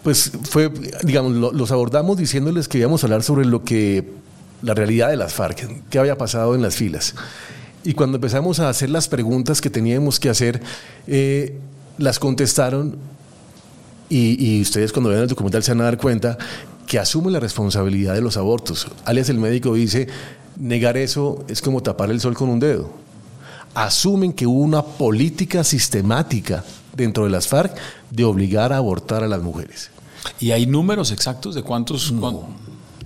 pues 0.01 0.31
fue, 0.41 0.71
digamos, 1.03 1.33
lo- 1.33 1.51
los 1.51 1.71
abordamos 1.71 2.17
diciéndoles 2.17 2.67
que 2.67 2.79
íbamos 2.79 3.03
a 3.03 3.05
hablar 3.05 3.21
sobre 3.21 3.45
lo 3.45 3.63
que 3.63 4.12
la 4.63 4.73
realidad 4.73 5.09
de 5.09 5.17
las 5.17 5.35
FARC, 5.35 5.83
qué 5.91 6.00
había 6.00 6.17
pasado 6.17 6.55
en 6.55 6.63
las 6.63 6.75
filas. 6.75 7.13
Y 7.83 7.93
cuando 7.93 8.17
empezamos 8.17 8.59
a 8.59 8.69
hacer 8.69 8.89
las 8.89 9.07
preguntas 9.07 9.62
que 9.62 9.69
teníamos 9.69 10.19
que 10.19 10.29
hacer, 10.29 10.63
eh, 11.05 11.59
las 12.00 12.17
contestaron 12.17 12.97
y, 14.10 14.57
y, 14.57 14.62
ustedes 14.62 14.91
cuando 14.91 15.10
vean 15.10 15.24
el 15.24 15.29
documental 15.29 15.63
se 15.63 15.72
van 15.72 15.81
a 15.81 15.86
dar 15.86 15.98
cuenta 15.98 16.38
que 16.86 17.00
asumen 17.00 17.33
la 17.33 17.39
responsabilidad 17.39 18.13
de 18.13 18.22
los 18.22 18.38
abortos. 18.38 18.88
Alias 19.05 19.29
el 19.29 19.38
médico 19.38 19.74
dice, 19.74 20.07
negar 20.60 20.98
eso 20.98 21.43
es 21.48 21.62
como 21.62 21.81
tapar 21.81 22.12
el 22.12 22.19
sol 22.19 22.36
con 22.36 22.50
un 22.50 22.60
dedo. 22.60 22.91
Asumen 23.74 24.33
que 24.33 24.45
hubo 24.45 24.60
una 24.60 24.83
política 24.83 25.63
sistemática 25.63 26.63
dentro 26.95 27.24
de 27.24 27.31
las 27.31 27.48
FARC 27.48 27.75
de 28.12 28.24
obligar 28.24 28.72
a 28.74 28.77
abortar 28.77 29.24
a 29.24 29.27
las 29.27 29.41
mujeres. 29.41 29.89
¿Y 30.39 30.51
hay 30.51 30.65
números 30.65 31.12
exactos 31.12 31.55
de 31.55 31.63
cuántos? 31.63 32.12
No, 32.12 32.48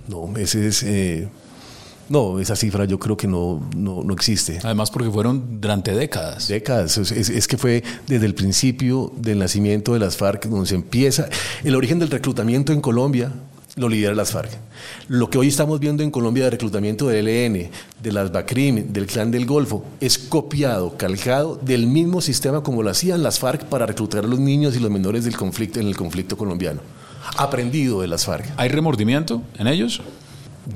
no 0.08 0.36
ese 0.36 0.68
es... 0.68 0.82
Eh, 0.82 1.28
no, 2.08 2.38
esa 2.40 2.56
cifra 2.56 2.84
yo 2.86 2.98
creo 2.98 3.16
que 3.16 3.26
no, 3.26 3.68
no, 3.76 4.02
no, 4.02 4.14
existe. 4.14 4.58
Además 4.62 4.90
porque 4.90 5.10
fueron 5.10 5.60
durante 5.60 5.92
décadas. 5.92 6.48
Décadas. 6.48 6.96
Es, 6.98 7.12
es, 7.12 7.46
que 7.46 7.58
fue 7.58 7.82
desde 8.06 8.26
el 8.26 8.34
principio 8.34 9.12
del 9.16 9.38
nacimiento 9.38 9.92
de 9.92 9.98
las 9.98 10.16
FARC 10.16 10.46
donde 10.46 10.66
se 10.66 10.74
empieza. 10.74 11.28
El 11.64 11.74
origen 11.74 11.98
del 11.98 12.10
reclutamiento 12.10 12.72
en 12.72 12.80
Colombia 12.80 13.32
lo 13.76 13.88
lidera 13.88 14.14
las 14.14 14.32
FARC. 14.32 14.50
Lo 15.08 15.30
que 15.30 15.38
hoy 15.38 15.48
estamos 15.48 15.80
viendo 15.80 16.02
en 16.02 16.10
Colombia 16.10 16.44
de 16.44 16.50
reclutamiento 16.50 17.08
del 17.08 17.28
ELN, 17.28 17.70
de 18.02 18.12
las 18.12 18.32
BACRIM, 18.32 18.92
del 18.92 19.06
Clan 19.06 19.30
del 19.30 19.46
Golfo, 19.46 19.84
es 20.00 20.18
copiado, 20.18 20.96
calcado 20.96 21.56
del 21.56 21.86
mismo 21.86 22.20
sistema 22.20 22.62
como 22.62 22.82
lo 22.82 22.90
hacían 22.90 23.22
las 23.22 23.38
FARC 23.38 23.64
para 23.64 23.86
reclutar 23.86 24.24
a 24.24 24.28
los 24.28 24.40
niños 24.40 24.76
y 24.76 24.80
los 24.80 24.90
menores 24.90 25.24
del 25.24 25.36
conflicto 25.36 25.80
en 25.80 25.86
el 25.86 25.96
conflicto 25.96 26.36
colombiano. 26.36 26.80
Aprendido 27.36 28.00
de 28.00 28.08
las 28.08 28.24
FARC. 28.24 28.46
¿Hay 28.56 28.68
remordimiento 28.68 29.42
en 29.58 29.68
ellos? 29.68 30.00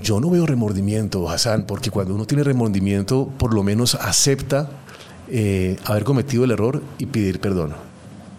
Yo 0.03 0.21
no 0.21 0.31
veo 0.31 0.47
remordimiento, 0.47 1.29
Hassan, 1.29 1.67
porque 1.67 1.91
cuando 1.91 2.15
uno 2.15 2.27
tiene 2.27 2.45
remordimiento, 2.45 3.31
por 3.39 3.53
lo 3.53 3.63
menos 3.63 3.95
acepta 3.95 4.71
eh, 5.29 5.77
haber 5.85 6.05
cometido 6.05 6.45
el 6.45 6.51
error 6.51 6.83
y 6.99 7.07
pedir 7.07 7.41
perdón. 7.41 7.75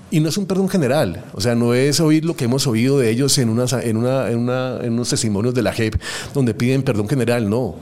Y 0.09 0.19
no 0.19 0.29
es 0.29 0.37
un 0.37 0.45
perdón 0.45 0.69
general, 0.69 1.23
o 1.33 1.41
sea, 1.41 1.55
no 1.55 1.73
es 1.73 1.99
oír 1.99 2.23
lo 2.23 2.35
que 2.35 2.45
hemos 2.45 2.67
oído 2.67 2.99
de 2.99 3.09
ellos 3.09 3.35
en, 3.39 3.49
una, 3.49 3.65
en, 3.81 3.97
una, 3.97 4.29
en, 4.29 4.37
una, 4.37 4.77
en 4.81 4.93
unos 4.93 5.09
testimonios 5.09 5.55
de 5.55 5.63
la 5.63 5.73
JEP 5.73 5.95
donde 6.35 6.53
piden 6.53 6.83
perdón 6.83 7.07
general, 7.09 7.49
no. 7.49 7.75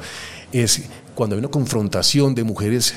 Es 0.53 0.83
cuando 1.13 1.35
hay 1.35 1.39
una 1.39 1.49
confrontación 1.49 2.33
de 2.33 2.43
mujeres 2.45 2.93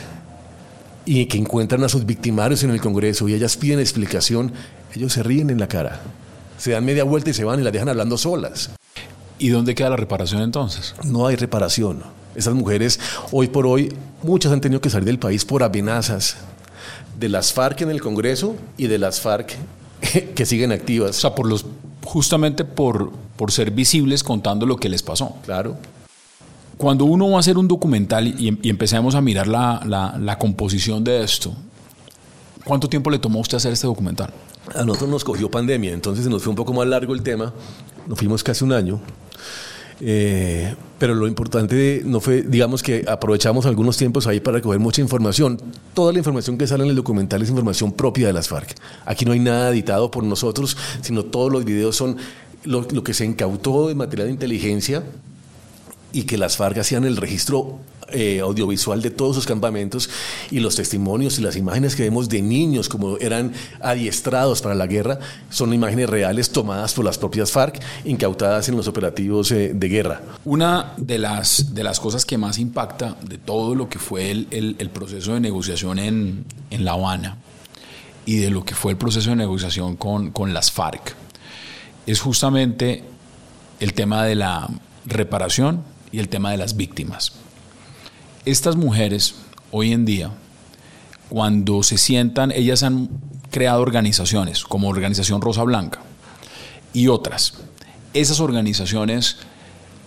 y 1.04 1.26
que 1.26 1.38
encuentran 1.38 1.82
a 1.82 1.88
sus 1.88 2.06
victimarios 2.06 2.62
en 2.62 2.70
el 2.70 2.80
Congreso 2.80 3.28
y 3.28 3.34
ellas 3.34 3.56
piden 3.56 3.80
explicación, 3.80 4.52
ellos 4.94 5.12
se 5.12 5.22
ríen 5.22 5.50
en 5.50 5.58
la 5.58 5.66
cara, 5.66 6.00
se 6.56 6.70
dan 6.70 6.84
media 6.84 7.04
vuelta 7.04 7.30
y 7.30 7.34
se 7.34 7.44
van 7.44 7.60
y 7.60 7.64
las 7.64 7.72
dejan 7.72 7.88
hablando 7.88 8.16
solas. 8.16 8.70
¿Y 9.38 9.48
dónde 9.48 9.74
queda 9.74 9.90
la 9.90 9.96
reparación 9.96 10.42
entonces? 10.42 10.94
No 11.04 11.26
hay 11.26 11.36
reparación. 11.36 12.02
Esas 12.34 12.54
mujeres, 12.54 13.00
hoy 13.32 13.48
por 13.48 13.66
hoy, 13.66 13.92
muchas 14.22 14.52
han 14.52 14.60
tenido 14.60 14.80
que 14.80 14.90
salir 14.90 15.06
del 15.06 15.18
país 15.18 15.44
por 15.44 15.62
amenazas 15.62 16.36
de 17.18 17.28
las 17.28 17.52
FARC 17.52 17.82
en 17.82 17.90
el 17.90 18.00
Congreso 18.00 18.56
y 18.76 18.86
de 18.86 18.98
las 18.98 19.20
FARC 19.20 19.56
que 20.34 20.46
siguen 20.46 20.72
activas. 20.72 21.10
O 21.10 21.20
sea, 21.20 21.34
por 21.34 21.46
los, 21.46 21.66
justamente 22.04 22.64
por, 22.64 23.12
por 23.36 23.52
ser 23.52 23.70
visibles 23.70 24.22
contando 24.22 24.66
lo 24.66 24.76
que 24.76 24.88
les 24.88 25.02
pasó. 25.02 25.36
Claro. 25.44 25.76
Cuando 26.76 27.04
uno 27.04 27.30
va 27.30 27.36
a 27.36 27.40
hacer 27.40 27.56
un 27.56 27.68
documental 27.68 28.26
y, 28.26 28.58
y 28.60 28.68
empecemos 28.68 29.14
a 29.14 29.20
mirar 29.20 29.46
la, 29.46 29.80
la, 29.86 30.16
la 30.18 30.38
composición 30.38 31.04
de 31.04 31.22
esto, 31.22 31.54
¿cuánto 32.64 32.88
tiempo 32.88 33.10
le 33.10 33.18
tomó 33.20 33.38
a 33.38 33.42
usted 33.42 33.56
hacer 33.56 33.72
este 33.72 33.86
documental? 33.86 34.32
A 34.74 34.84
nosotros 34.84 35.10
nos 35.10 35.24
cogió 35.24 35.50
pandemia, 35.50 35.92
entonces 35.92 36.26
nos 36.26 36.42
fue 36.42 36.50
un 36.50 36.56
poco 36.56 36.72
más 36.72 36.86
largo 36.86 37.14
el 37.14 37.22
tema. 37.22 37.52
Nos 38.06 38.18
fuimos 38.18 38.42
casi 38.42 38.64
un 38.64 38.72
año. 38.72 39.00
Eh, 40.00 40.74
pero 40.98 41.14
lo 41.14 41.26
importante 41.26 42.02
no 42.04 42.20
fue, 42.20 42.42
digamos 42.42 42.82
que 42.82 43.04
aprovechamos 43.06 43.66
algunos 43.66 43.96
tiempos 43.96 44.26
ahí 44.26 44.40
para 44.40 44.56
recoger 44.56 44.80
mucha 44.80 45.02
información. 45.02 45.60
Toda 45.92 46.12
la 46.12 46.18
información 46.18 46.56
que 46.58 46.66
sale 46.66 46.84
en 46.84 46.90
el 46.90 46.96
documental 46.96 47.42
es 47.42 47.50
información 47.50 47.92
propia 47.92 48.26
de 48.26 48.32
las 48.32 48.48
FARC. 48.48 48.74
Aquí 49.04 49.24
no 49.24 49.32
hay 49.32 49.40
nada 49.40 49.70
editado 49.70 50.10
por 50.10 50.24
nosotros, 50.24 50.76
sino 51.02 51.24
todos 51.24 51.52
los 51.52 51.64
videos 51.64 51.96
son 51.96 52.16
lo, 52.64 52.86
que 52.86 53.14
se 53.14 53.24
incautó 53.24 53.88
de 53.88 53.94
material 53.94 54.28
de 54.28 54.32
inteligencia 54.32 55.02
y 56.12 56.22
que 56.24 56.38
las 56.38 56.56
FARC 56.56 56.78
hacían 56.78 57.04
el 57.04 57.16
registro 57.16 57.78
eh, 58.14 58.40
audiovisual 58.40 59.02
de 59.02 59.10
todos 59.10 59.36
sus 59.36 59.46
campamentos 59.46 60.08
y 60.50 60.60
los 60.60 60.76
testimonios 60.76 61.38
y 61.38 61.42
las 61.42 61.56
imágenes 61.56 61.96
que 61.96 62.04
vemos 62.04 62.28
de 62.28 62.40
niños 62.40 62.88
como 62.88 63.18
eran 63.18 63.52
adiestrados 63.80 64.62
para 64.62 64.74
la 64.74 64.86
guerra 64.86 65.18
son 65.50 65.74
imágenes 65.74 66.08
reales 66.08 66.50
tomadas 66.50 66.94
por 66.94 67.04
las 67.04 67.18
propias 67.18 67.50
FARC, 67.52 67.80
incautadas 68.04 68.68
en 68.68 68.76
los 68.76 68.88
operativos 68.88 69.50
eh, 69.52 69.72
de 69.74 69.88
guerra. 69.88 70.22
Una 70.44 70.94
de 70.96 71.18
las, 71.18 71.74
de 71.74 71.84
las 71.84 72.00
cosas 72.00 72.24
que 72.24 72.38
más 72.38 72.58
impacta 72.58 73.16
de 73.22 73.38
todo 73.38 73.74
lo 73.74 73.88
que 73.88 73.98
fue 73.98 74.30
el, 74.30 74.46
el, 74.50 74.76
el 74.78 74.90
proceso 74.90 75.34
de 75.34 75.40
negociación 75.40 75.98
en, 75.98 76.44
en 76.70 76.84
La 76.84 76.92
Habana 76.92 77.38
y 78.26 78.36
de 78.36 78.50
lo 78.50 78.64
que 78.64 78.74
fue 78.74 78.92
el 78.92 78.98
proceso 78.98 79.30
de 79.30 79.36
negociación 79.36 79.96
con, 79.96 80.30
con 80.30 80.54
las 80.54 80.70
FARC 80.70 81.14
es 82.06 82.20
justamente 82.20 83.02
el 83.80 83.94
tema 83.94 84.24
de 84.24 84.34
la 84.34 84.68
reparación 85.06 85.82
y 86.12 86.18
el 86.18 86.28
tema 86.28 86.50
de 86.50 86.56
las 86.56 86.76
víctimas. 86.76 87.32
Estas 88.44 88.76
mujeres, 88.76 89.36
hoy 89.70 89.92
en 89.92 90.04
día, 90.04 90.30
cuando 91.30 91.82
se 91.82 91.96
sientan, 91.96 92.52
ellas 92.52 92.82
han 92.82 93.08
creado 93.50 93.80
organizaciones, 93.80 94.64
como 94.64 94.90
Organización 94.90 95.40
Rosa 95.40 95.62
Blanca 95.62 96.00
y 96.92 97.08
otras. 97.08 97.54
Esas 98.12 98.40
organizaciones 98.40 99.38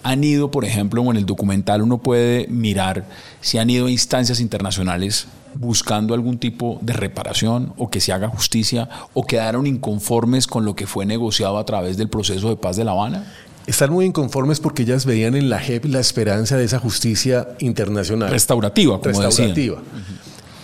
han 0.04 0.24
ido, 0.24 0.52
por 0.52 0.66
ejemplo, 0.66 1.02
en 1.10 1.18
el 1.18 1.26
documental 1.26 1.82
uno 1.82 1.98
puede 1.98 2.46
mirar 2.48 3.06
si 3.42 3.58
han 3.58 3.72
ido 3.72 3.88
a 3.88 3.92
instancias 3.92 4.40
internacionales 4.40 5.28
buscando 5.56 6.14
algún 6.14 6.38
tipo 6.38 6.78
de 6.84 6.94
reparación 6.94 7.74
o 7.76 7.90
que 7.90 8.02
se 8.02 8.14
haga 8.14 8.28
justicia 8.28 8.88
o 9.16 9.26
quedaron 9.26 9.66
inconformes 9.66 10.46
con 10.46 10.64
lo 10.64 10.76
que 10.76 10.86
fue 10.86 11.08
negociado 11.08 11.58
a 11.58 11.66
través 11.66 11.98
del 11.98 12.08
proceso 12.08 12.50
de 12.50 12.56
paz 12.56 12.76
de 12.76 12.84
La 12.84 12.92
Habana? 12.92 13.26
Están 13.68 13.92
muy 13.92 14.06
inconformes 14.06 14.60
porque 14.60 14.84
ellas 14.84 15.06
veían 15.06 15.36
en 15.36 15.50
la 15.50 15.60
JEP 15.60 15.86
la 15.86 16.00
esperanza 16.00 16.58
de 16.58 16.64
esa 16.64 16.80
justicia 16.80 17.50
internacional. 17.60 18.32
Restaurativa, 18.32 19.00
como 19.00 19.22
Restaurativa. 19.22 19.82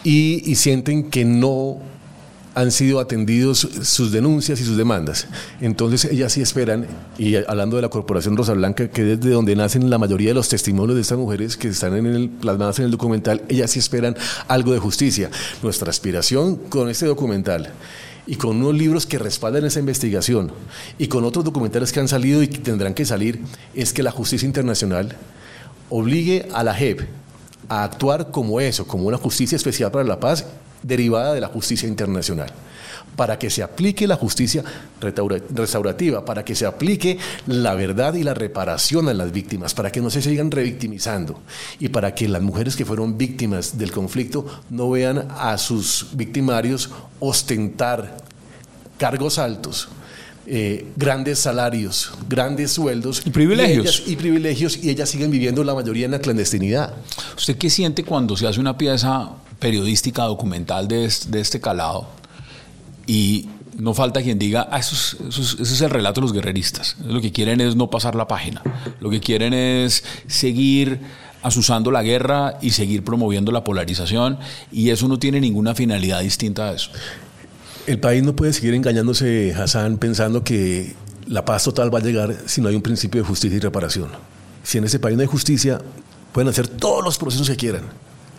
Y 0.04 0.56
sienten 0.56 1.10
que 1.10 1.24
no 1.26 1.80
han 2.56 2.72
sido 2.72 3.00
atendidos 3.00 3.68
sus 3.82 4.12
denuncias 4.12 4.60
y 4.62 4.64
sus 4.64 4.78
demandas. 4.78 5.28
Entonces 5.62 6.06
ellas 6.06 6.34
sí 6.34 6.42
esperan, 6.42 6.86
y 7.18 7.36
hablando 7.36 7.76
de 7.76 7.82
la 7.82 7.90
Corporación 7.90 8.38
Rosa 8.38 8.54
Blanca, 8.54 8.90
que 8.90 9.04
desde 9.04 9.32
donde 9.32 9.56
nacen 9.56 9.90
la 9.90 9.98
mayoría 9.98 10.30
de 10.30 10.36
los 10.36 10.50
testimonios 10.50 10.96
de 10.96 11.02
estas 11.02 11.18
mujeres 11.18 11.58
que 11.58 11.70
están 11.70 11.96
en 11.96 12.06
el, 12.06 12.30
plasmadas 12.30 12.80
en 12.80 12.86
el 12.86 12.92
documental, 12.92 13.42
ellas 13.50 13.72
sí 13.72 13.80
esperan 13.80 14.16
algo 14.48 14.74
de 14.74 14.80
justicia. 14.80 15.30
Nuestra 15.62 15.90
aspiración 15.90 16.56
con 16.56 16.90
este 16.90 17.06
documental 17.06 17.72
y 18.26 18.36
con 18.36 18.58
unos 18.58 18.76
libros 18.76 19.06
que 19.06 19.20
respaldan 19.20 19.66
esa 19.66 19.80
investigación 19.80 20.52
y 20.98 21.08
con 21.08 21.26
otros 21.26 21.44
documentales 21.44 21.92
que 21.92 22.00
han 22.00 22.08
salido 22.08 22.42
y 22.42 22.48
que 22.48 22.60
tendrán 22.60 22.94
que 22.94 23.06
salir, 23.06 23.42
es 23.74 23.94
que 23.94 24.04
la 24.04 24.12
justicia 24.12 24.46
internacional 24.46 25.16
obligue 25.90 26.48
a 26.54 26.64
la 26.64 26.74
JEP 26.74 27.02
a 27.70 27.84
actuar 27.84 28.32
como 28.32 28.62
eso, 28.62 28.88
como 28.88 29.08
una 29.08 29.18
justicia 29.18 29.56
especial 29.56 29.92
para 29.92 30.04
la 30.06 30.20
paz 30.20 30.46
derivada 30.82 31.34
de 31.34 31.42
la 31.42 31.48
justicia 31.48 31.88
internacional 31.88 32.52
para 33.16 33.38
que 33.38 33.50
se 33.50 33.64
aplique 33.64 34.08
la 34.08 34.16
justicia 34.16 34.64
restaurativa, 35.00 36.26
para 36.26 36.44
que 36.44 36.56
se 36.56 36.66
aplique 36.66 37.18
la 37.48 37.74
verdad 37.76 38.14
y 38.16 38.24
la 38.24 38.34
reparación 38.34 39.10
a 39.10 39.14
las 39.14 39.32
víctimas, 39.32 39.74
para 39.74 39.92
que 39.92 40.02
no 40.02 40.10
se 40.10 40.22
sigan 40.22 40.52
revictimizando 40.52 41.40
y 41.80 41.90
para 41.90 42.16
que 42.16 42.28
las 42.28 42.42
mujeres 42.42 42.76
que 42.76 42.86
fueron 42.86 43.18
víctimas 43.18 43.78
del 43.78 43.92
conflicto 43.92 44.46
no 44.70 44.90
vean 44.90 45.28
a 45.38 45.58
sus 45.58 46.08
victimarios 46.14 46.90
ostentar 47.20 48.18
cargos 48.98 49.40
altos. 49.40 49.90
Eh, 50.46 50.88
grandes 50.98 51.40
salarios, 51.40 52.12
grandes 52.28 52.74
sueldos 52.74 53.22
y 53.26 53.30
privilegios. 53.30 53.78
Y, 53.78 53.80
ellas, 53.80 54.04
y 54.08 54.16
privilegios 54.18 54.78
y 54.84 54.90
ellas 54.90 55.10
siguen 55.10 55.32
viviendo 55.32 55.64
la 55.64 55.74
mayoría 55.74 56.04
en 56.04 56.12
la 56.12 56.20
clandestinidad. 56.20 56.94
¿Usted 57.38 57.58
qué 57.58 57.70
siente 57.70 58.04
cuando 58.04 58.36
se 58.36 58.46
hace 58.46 58.60
una 58.60 58.78
pieza 58.78 59.30
periodística 59.60 60.24
documental 60.24 60.90
de 60.90 61.06
este, 61.06 61.30
de 61.30 61.40
este 61.40 61.62
calado? 61.62 62.10
Y 63.06 63.50
no 63.78 63.94
falta 63.94 64.22
quien 64.22 64.40
diga, 64.40 64.68
ah, 64.72 64.80
eso 64.80 65.18
es, 65.28 65.82
el 65.82 65.90
relato 65.90 66.22
de 66.22 66.26
los 66.26 66.34
guerreristas. 66.34 66.96
Lo 67.06 67.22
que 67.22 67.32
quieren 67.32 67.62
es 67.62 67.76
no 67.76 67.90
pasar 67.90 68.16
la 68.16 68.28
página. 68.28 68.62
Lo 69.00 69.10
que 69.10 69.20
quieren 69.20 69.54
es 69.54 70.04
seguir 70.28 71.00
asusando 71.42 71.92
la 71.92 72.04
guerra 72.04 72.58
y 72.62 72.72
seguir 72.72 73.04
promoviendo 73.04 73.52
la 73.52 73.64
polarización 73.64 74.40
y 74.72 74.92
eso 74.92 75.08
no 75.08 75.20
tiene 75.20 75.42
ninguna 75.42 75.76
finalidad 75.76 76.22
distinta 76.22 76.70
a 76.70 76.74
eso. 76.74 76.92
El 77.86 78.00
país 78.00 78.24
no 78.24 78.34
puede 78.34 78.54
seguir 78.54 78.74
engañándose, 78.76 79.54
Hassan, 79.54 79.98
pensando 79.98 80.44
que 80.44 80.96
la 81.28 81.44
paz 81.44 81.66
total 81.66 81.94
va 81.94 82.00
a 82.00 82.02
llegar 82.02 82.36
si 82.46 82.62
no 82.62 82.70
hay 82.70 82.76
un 82.76 82.82
principio 82.82 83.22
de 83.22 83.28
justicia 83.28 83.58
y 83.58 83.60
reparación. 83.60 84.10
Si 84.64 84.78
en 84.78 84.86
ese 84.86 85.00
país 85.00 85.18
no 85.18 85.22
hay 85.22 85.28
justicia, 85.28 85.82
pueden 86.32 86.48
hacer 86.48 86.68
todos 86.68 87.04
los 87.04 87.18
procesos 87.18 87.50
que 87.50 87.58
quieran. 87.58 87.84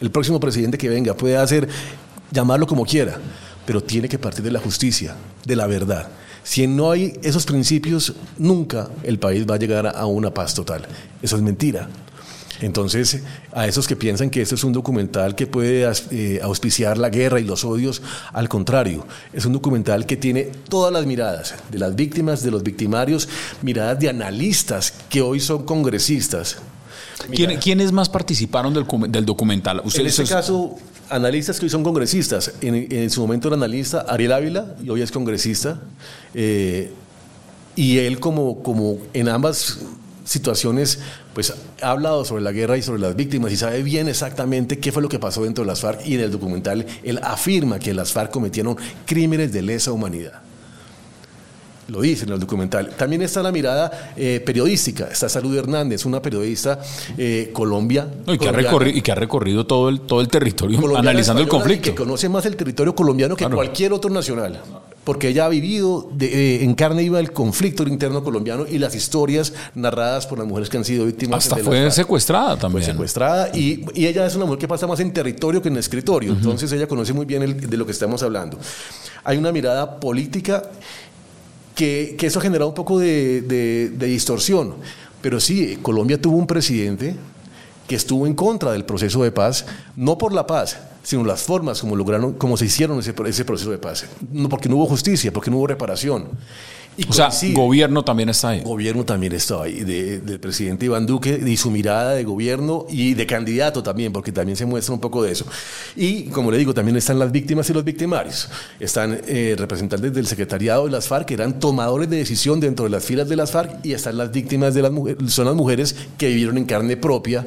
El 0.00 0.10
próximo 0.10 0.40
presidente 0.40 0.78
que 0.78 0.88
venga 0.88 1.14
puede 1.14 1.36
hacer, 1.36 1.68
llamarlo 2.30 2.66
como 2.66 2.86
quiera, 2.86 3.18
pero 3.66 3.82
tiene 3.82 4.08
que 4.08 4.18
partir 4.18 4.44
de 4.44 4.50
la 4.50 4.60
justicia, 4.60 5.16
de 5.44 5.56
la 5.56 5.66
verdad. 5.66 6.08
Si 6.42 6.66
no 6.66 6.90
hay 6.90 7.18
esos 7.22 7.46
principios, 7.46 8.12
nunca 8.38 8.90
el 9.02 9.18
país 9.18 9.46
va 9.48 9.54
a 9.54 9.58
llegar 9.58 9.86
a 9.86 10.06
una 10.06 10.32
paz 10.32 10.54
total. 10.54 10.86
Eso 11.22 11.36
es 11.36 11.42
mentira. 11.42 11.88
Entonces, 12.60 13.22
a 13.52 13.66
esos 13.66 13.88
que 13.88 13.96
piensan 13.96 14.30
que 14.30 14.40
esto 14.40 14.54
es 14.54 14.62
un 14.62 14.72
documental 14.72 15.34
que 15.34 15.46
puede 15.46 15.90
eh, 16.10 16.40
auspiciar 16.42 16.98
la 16.98 17.08
guerra 17.08 17.40
y 17.40 17.44
los 17.44 17.64
odios, 17.64 18.00
al 18.32 18.48
contrario, 18.48 19.06
es 19.32 19.44
un 19.44 19.52
documental 19.52 20.06
que 20.06 20.16
tiene 20.16 20.44
todas 20.68 20.92
las 20.92 21.04
miradas 21.06 21.54
de 21.70 21.78
las 21.78 21.94
víctimas, 21.96 22.42
de 22.42 22.50
los 22.50 22.62
victimarios, 22.62 23.28
miradas 23.62 23.98
de 23.98 24.08
analistas 24.08 24.94
que 25.08 25.20
hoy 25.20 25.40
son 25.40 25.64
congresistas. 25.64 26.58
¿Quiénes 27.60 27.92
más 27.92 28.08
participaron 28.08 28.74
del, 28.74 29.26
documental? 29.26 29.82
en 29.94 30.06
este 30.06 30.24
caso, 30.24 30.76
analistas 31.10 31.58
que 31.58 31.66
hoy 31.66 31.70
son 31.70 31.82
congresistas. 31.82 32.52
En, 32.60 33.10
su 33.10 33.20
momento 33.20 33.48
era 33.48 33.56
analista 33.56 34.00
Ariel 34.08 34.32
Ávila 34.32 34.74
y 34.82 34.90
hoy 34.90 35.02
es 35.02 35.10
congresista. 35.10 35.80
Eh, 36.34 36.92
y 37.76 37.98
él 37.98 38.20
como, 38.20 38.62
como 38.62 38.98
en 39.12 39.28
ambas 39.28 39.78
situaciones, 40.24 41.00
pues 41.34 41.52
ha 41.82 41.90
hablado 41.90 42.24
sobre 42.24 42.42
la 42.42 42.52
guerra 42.52 42.76
y 42.76 42.82
sobre 42.82 43.00
las 43.00 43.14
víctimas 43.14 43.52
y 43.52 43.56
sabe 43.56 43.82
bien 43.82 44.08
exactamente 44.08 44.78
qué 44.78 44.90
fue 44.90 45.02
lo 45.02 45.08
que 45.08 45.18
pasó 45.18 45.44
dentro 45.44 45.64
de 45.64 45.68
las 45.68 45.80
FARC 45.80 46.06
y 46.06 46.14
en 46.14 46.20
el 46.20 46.30
documental 46.30 46.86
él 47.02 47.20
afirma 47.22 47.78
que 47.78 47.92
las 47.92 48.12
FARC 48.12 48.30
cometieron 48.30 48.76
crímenes 49.04 49.52
de 49.52 49.62
lesa 49.62 49.92
humanidad. 49.92 50.42
Lo 51.88 52.00
dice 52.00 52.24
en 52.24 52.32
el 52.32 52.40
documental. 52.40 52.90
También 52.96 53.22
está 53.22 53.42
la 53.42 53.52
mirada 53.52 54.12
eh, 54.16 54.42
periodística. 54.44 55.08
Está 55.08 55.28
Salud 55.28 55.56
Hernández, 55.56 56.04
una 56.04 56.20
periodista 56.22 56.80
eh, 57.16 57.50
Colombia. 57.52 58.08
y, 58.26 58.38
que 58.38 58.48
ha 58.48 58.52
recorrido, 58.52 58.98
y, 58.98 59.02
que 59.02 59.12
ha 59.12 59.16
recorrido, 59.16 59.66
todo 59.66 59.88
el, 59.88 60.00
todo 60.00 60.20
el 60.20 60.28
territorio 60.28 60.96
analizando 60.96 61.42
el 61.42 61.48
conflicto. 61.48 61.90
que 61.90 61.94
conoce 61.94 62.28
más 62.28 62.46
el 62.46 62.56
territorio 62.56 62.94
colombiano 62.94 63.36
que 63.36 63.48
cualquier 63.48 63.92
otro 63.92 64.10
nacional 64.10 64.60
porque 65.04 65.28
ella 65.28 65.44
ha 65.44 65.48
vivido 65.48 66.08
de, 66.12 66.64
en 66.64 66.74
carne 66.74 67.02
viva 67.02 67.20
el 67.20 67.32
conflicto 67.32 67.82
interno 67.84 68.24
colombiano 68.24 68.64
y 68.68 68.78
las 68.78 68.94
historias 68.94 69.52
narradas 69.74 70.26
por 70.26 70.38
las 70.38 70.48
mujeres 70.48 70.70
que 70.70 70.78
han 70.78 70.84
sido 70.84 71.04
víctimas. 71.04 71.44
Hasta 71.44 71.62
fue 71.62 71.90
secuestrada 71.90 72.56
también. 72.56 72.84
Fue 72.84 72.92
secuestrada 72.92 73.50
y, 73.54 73.84
y, 73.94 74.06
ella 74.06 74.26
es 74.26 74.34
una 74.34 74.46
mujer 74.46 74.60
que 74.60 74.68
pasa 74.68 74.86
más 74.86 75.00
en 75.00 75.12
territorio 75.12 75.60
que 75.60 75.68
en 75.68 75.76
escritorio, 75.76 76.32
entonces 76.32 76.72
ella 76.72 76.86
conoce 76.86 77.12
muy 77.12 77.26
bien 77.26 77.56
de 77.56 77.76
lo 77.76 77.84
que 77.84 77.92
estamos 77.92 78.22
hablando. 78.22 78.58
Hay 79.24 79.36
una 79.36 79.52
mirada 79.52 80.00
política 80.00 80.62
que, 81.74 82.16
eso 82.20 82.38
ha 82.38 82.42
generado 82.42 82.68
un 82.68 82.74
poco 82.74 82.98
de, 82.98 83.92
distorsión, 83.98 84.74
pero 85.20 85.40
sí, 85.40 85.78
Colombia 85.82 86.20
tuvo 86.20 86.36
un 86.36 86.46
presidente 86.46 87.16
que 87.86 87.96
estuvo 87.96 88.26
en 88.26 88.34
contra 88.34 88.72
del 88.72 88.84
proceso 88.84 89.22
de 89.22 89.32
paz, 89.32 89.66
no 89.96 90.16
por 90.16 90.32
la 90.32 90.46
paz, 90.46 90.78
sino 91.02 91.24
las 91.24 91.42
formas 91.42 91.82
como 92.38 92.56
se 92.56 92.64
hicieron 92.64 92.98
ese, 92.98 93.14
ese 93.26 93.44
proceso 93.44 93.70
de 93.70 93.78
paz. 93.78 94.06
No, 94.32 94.48
porque 94.48 94.68
no 94.68 94.76
hubo 94.76 94.86
justicia, 94.86 95.32
porque 95.32 95.50
no 95.50 95.58
hubo 95.58 95.66
reparación. 95.66 96.28
Y 96.96 97.08
o 97.08 97.12
sea, 97.12 97.30
gobierno 97.52 98.04
también 98.04 98.28
está 98.28 98.50
ahí. 98.50 98.60
Gobierno 98.60 99.04
también 99.04 99.32
está 99.32 99.62
ahí, 99.62 99.80
del 99.80 100.38
presidente 100.38 100.86
Iván 100.86 101.06
Duque 101.06 101.40
y 101.44 101.56
su 101.56 101.70
mirada 101.70 102.14
de 102.14 102.24
gobierno 102.24 102.86
y 102.88 103.14
de 103.14 103.26
candidato 103.26 103.82
también, 103.82 104.12
porque 104.12 104.30
también 104.32 104.56
se 104.56 104.64
muestra 104.64 104.94
un 104.94 105.00
poco 105.00 105.22
de 105.22 105.32
eso. 105.32 105.44
Y 105.96 106.24
como 106.24 106.50
le 106.50 106.58
digo, 106.58 106.72
también 106.72 106.96
están 106.96 107.18
las 107.18 107.32
víctimas 107.32 107.68
y 107.70 107.72
los 107.72 107.84
victimarios. 107.84 108.48
Están 108.78 109.20
eh, 109.26 109.56
representantes 109.58 110.12
del 110.12 110.26
secretariado 110.26 110.84
de 110.84 110.92
las 110.92 111.08
FARC, 111.08 111.26
que 111.26 111.34
eran 111.34 111.58
tomadores 111.58 112.08
de 112.08 112.18
decisión 112.18 112.60
dentro 112.60 112.84
de 112.84 112.90
las 112.90 113.04
filas 113.04 113.28
de 113.28 113.36
las 113.36 113.50
FARC, 113.50 113.84
y 113.84 113.92
están 113.92 114.16
las 114.16 114.30
víctimas 114.30 114.74
de 114.74 114.82
las 114.82 114.92
mujeres, 114.92 115.32
son 115.32 115.46
las 115.46 115.54
mujeres 115.54 115.96
que 116.16 116.28
vivieron 116.28 116.58
en 116.58 116.64
carne 116.64 116.96
propia 116.96 117.46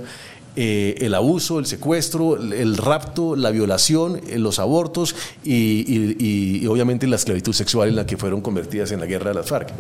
eh, 0.60 1.06
el 1.06 1.14
abuso, 1.14 1.60
el 1.60 1.68
secuestro, 1.68 2.36
el 2.36 2.78
rapto, 2.78 3.36
la 3.36 3.52
violación, 3.52 4.20
eh, 4.28 4.40
los 4.40 4.58
abortos 4.58 5.16
y, 5.44 6.66
obviamente 6.66 7.06
la 7.06 7.18
esclavitud 7.18 7.54
sexual 7.54 7.90
en 7.90 7.96
la 7.96 8.08
que 8.08 8.18
fueron 8.18 8.42
convertidas 8.42 8.92
en 8.92 9.00
la 9.00 9.06
guerra 9.06 9.30
de 9.30 9.36
las 9.36 9.46
FARC. 9.46 9.72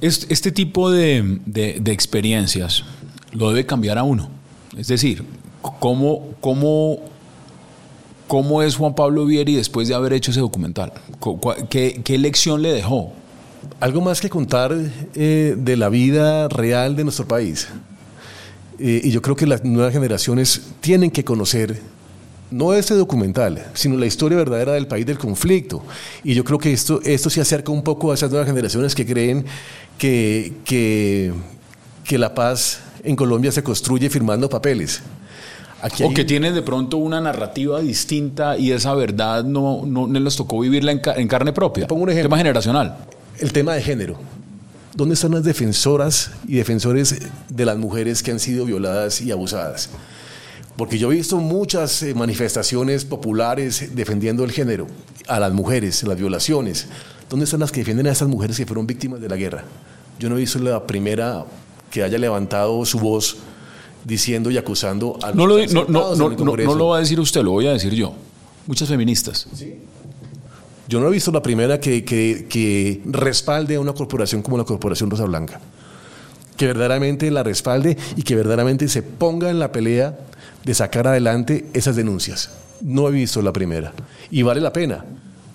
Este, 0.00 0.52
tipo 0.52 0.90
de, 0.90 1.38
experiencias 1.84 2.82
lo 3.32 3.50
debe 3.50 3.66
cambiar 3.66 3.98
a 3.98 4.04
uno. 4.04 4.30
Es 4.74 4.86
decir, 4.86 5.22
¿cómo, 5.60 6.30
cómo, 6.40 7.00
cómo 8.26 8.62
es 8.62 8.76
Juan 8.76 8.94
Pablo 8.94 9.26
Vieri 9.26 9.54
después 9.54 9.86
de 9.86 9.94
haber 9.94 10.14
hecho 10.14 10.30
ese 10.30 10.40
documental? 10.40 10.94
¿Qué, 11.68 12.16
lección 12.18 12.62
le 12.62 12.72
dejó? 12.72 13.12
Algo 13.80 14.00
más 14.00 14.22
que 14.22 14.30
contar 14.30 14.74
eh, 15.14 15.56
de 15.58 15.76
la 15.76 15.90
vida 15.90 16.48
real 16.48 16.96
de 16.96 17.04
nuestro 17.04 17.28
país. 17.28 17.68
Eh, 18.78 19.02
y 19.04 19.10
yo 19.10 19.22
creo 19.22 19.36
que 19.36 19.46
las 19.46 19.64
nuevas 19.64 19.92
generaciones 19.92 20.62
tienen 20.80 21.10
que 21.10 21.24
conocer 21.24 21.80
no 22.50 22.72
este 22.74 22.94
documental, 22.94 23.66
sino 23.74 23.96
la 23.96 24.06
historia 24.06 24.38
verdadera 24.38 24.74
del 24.74 24.86
país 24.86 25.04
del 25.06 25.18
conflicto. 25.18 25.82
Y 26.22 26.34
yo 26.34 26.44
creo 26.44 26.58
que 26.58 26.72
esto, 26.72 27.00
esto 27.02 27.30
se 27.30 27.40
acerca 27.40 27.72
un 27.72 27.82
poco 27.82 28.12
a 28.12 28.14
esas 28.14 28.30
nuevas 28.30 28.48
generaciones 28.48 28.94
que 28.94 29.04
creen 29.04 29.44
que, 29.98 30.52
que, 30.64 31.32
que 32.04 32.18
la 32.18 32.34
paz 32.34 32.80
en 33.02 33.16
Colombia 33.16 33.52
se 33.52 33.62
construye 33.62 34.08
firmando 34.10 34.48
papeles. 34.48 35.02
o 36.02 36.14
que 36.14 36.24
tienen 36.24 36.54
de 36.54 36.62
pronto 36.62 36.96
una 36.96 37.20
narrativa 37.20 37.80
distinta 37.80 38.56
y 38.56 38.72
esa 38.72 38.94
verdad 38.94 39.44
no, 39.44 39.82
no, 39.84 40.06
les 40.06 40.36
tocó 40.36 40.60
vivirla 40.60 40.92
en, 40.92 41.28
carne 41.28 41.52
propia. 41.52 41.86
Pongo 41.86 42.04
un 42.04 42.10
ejemplo. 42.10 42.28
Tema 42.28 42.38
generacional. 42.38 42.96
El 43.38 43.52
tema 43.52 43.74
de 43.74 43.82
género. 43.82 44.16
¿Dónde 44.96 45.14
están 45.14 45.32
las 45.32 45.42
defensoras 45.42 46.30
y 46.46 46.54
defensores 46.54 47.18
de 47.48 47.64
las 47.64 47.76
mujeres 47.76 48.22
que 48.22 48.30
han 48.30 48.38
sido 48.38 48.64
violadas 48.64 49.20
y 49.20 49.32
abusadas? 49.32 49.90
Porque 50.76 50.98
yo 50.98 51.10
he 51.10 51.16
visto 51.16 51.36
muchas 51.38 52.00
eh, 52.04 52.14
manifestaciones 52.14 53.04
populares 53.04 53.96
defendiendo 53.96 54.44
el 54.44 54.52
género, 54.52 54.86
a 55.26 55.40
las 55.40 55.52
mujeres, 55.52 56.04
las 56.04 56.16
violaciones. 56.16 56.86
¿Dónde 57.28 57.44
están 57.44 57.58
las 57.58 57.72
que 57.72 57.80
defienden 57.80 58.06
a 58.06 58.12
esas 58.12 58.28
mujeres 58.28 58.56
que 58.56 58.66
fueron 58.66 58.86
víctimas 58.86 59.20
de 59.20 59.28
la 59.28 59.34
guerra? 59.34 59.64
Yo 60.20 60.28
no 60.28 60.36
he 60.36 60.40
visto 60.40 60.60
la 60.60 60.86
primera 60.86 61.44
que 61.90 62.04
haya 62.04 62.18
levantado 62.18 62.84
su 62.84 63.00
voz 63.00 63.38
diciendo 64.04 64.48
y 64.52 64.58
acusando 64.58 65.18
a 65.22 65.32
no 65.32 65.46
lo, 65.48 65.58
no, 65.58 65.86
no, 65.88 66.14
no, 66.14 66.30
no, 66.30 66.74
lo 66.74 66.86
va 66.88 66.98
a 66.98 67.00
decir 67.00 67.18
usted, 67.18 67.42
lo 67.42 67.50
voy 67.50 67.66
a 67.66 67.72
decir 67.72 67.92
yo. 67.94 68.14
Muchas 68.68 68.88
feministas. 68.88 69.48
¿Sí? 69.54 69.74
Yo 70.88 71.00
no 71.00 71.08
he 71.08 71.10
visto 71.10 71.32
la 71.32 71.42
primera 71.42 71.80
que, 71.80 72.04
que, 72.04 73.00
respalde 73.06 73.76
a 73.76 73.80
una 73.80 73.94
corporación 73.94 74.42
como 74.42 74.58
la 74.58 74.64
Corporación 74.64 75.10
Rosa 75.10 75.24
Blanca. 75.24 75.60
Que 76.56 76.66
verdaderamente 76.66 77.30
la 77.30 77.42
respalde 77.42 77.96
y 78.16 78.22
que 78.22 78.36
verdaderamente 78.36 78.88
se 78.88 79.02
ponga 79.02 79.50
en 79.50 79.58
la 79.58 79.72
pelea 79.72 80.18
de 80.64 80.74
sacar 80.74 81.06
adelante 81.08 81.66
esas 81.72 81.96
denuncias. 81.96 82.50
No 82.80 83.08
he 83.08 83.12
visto 83.12 83.40
la 83.42 83.52
primera. 83.52 83.92
Y 84.30 84.42
vale 84.42 84.60
la 84.60 84.72
pena, 84.72 85.04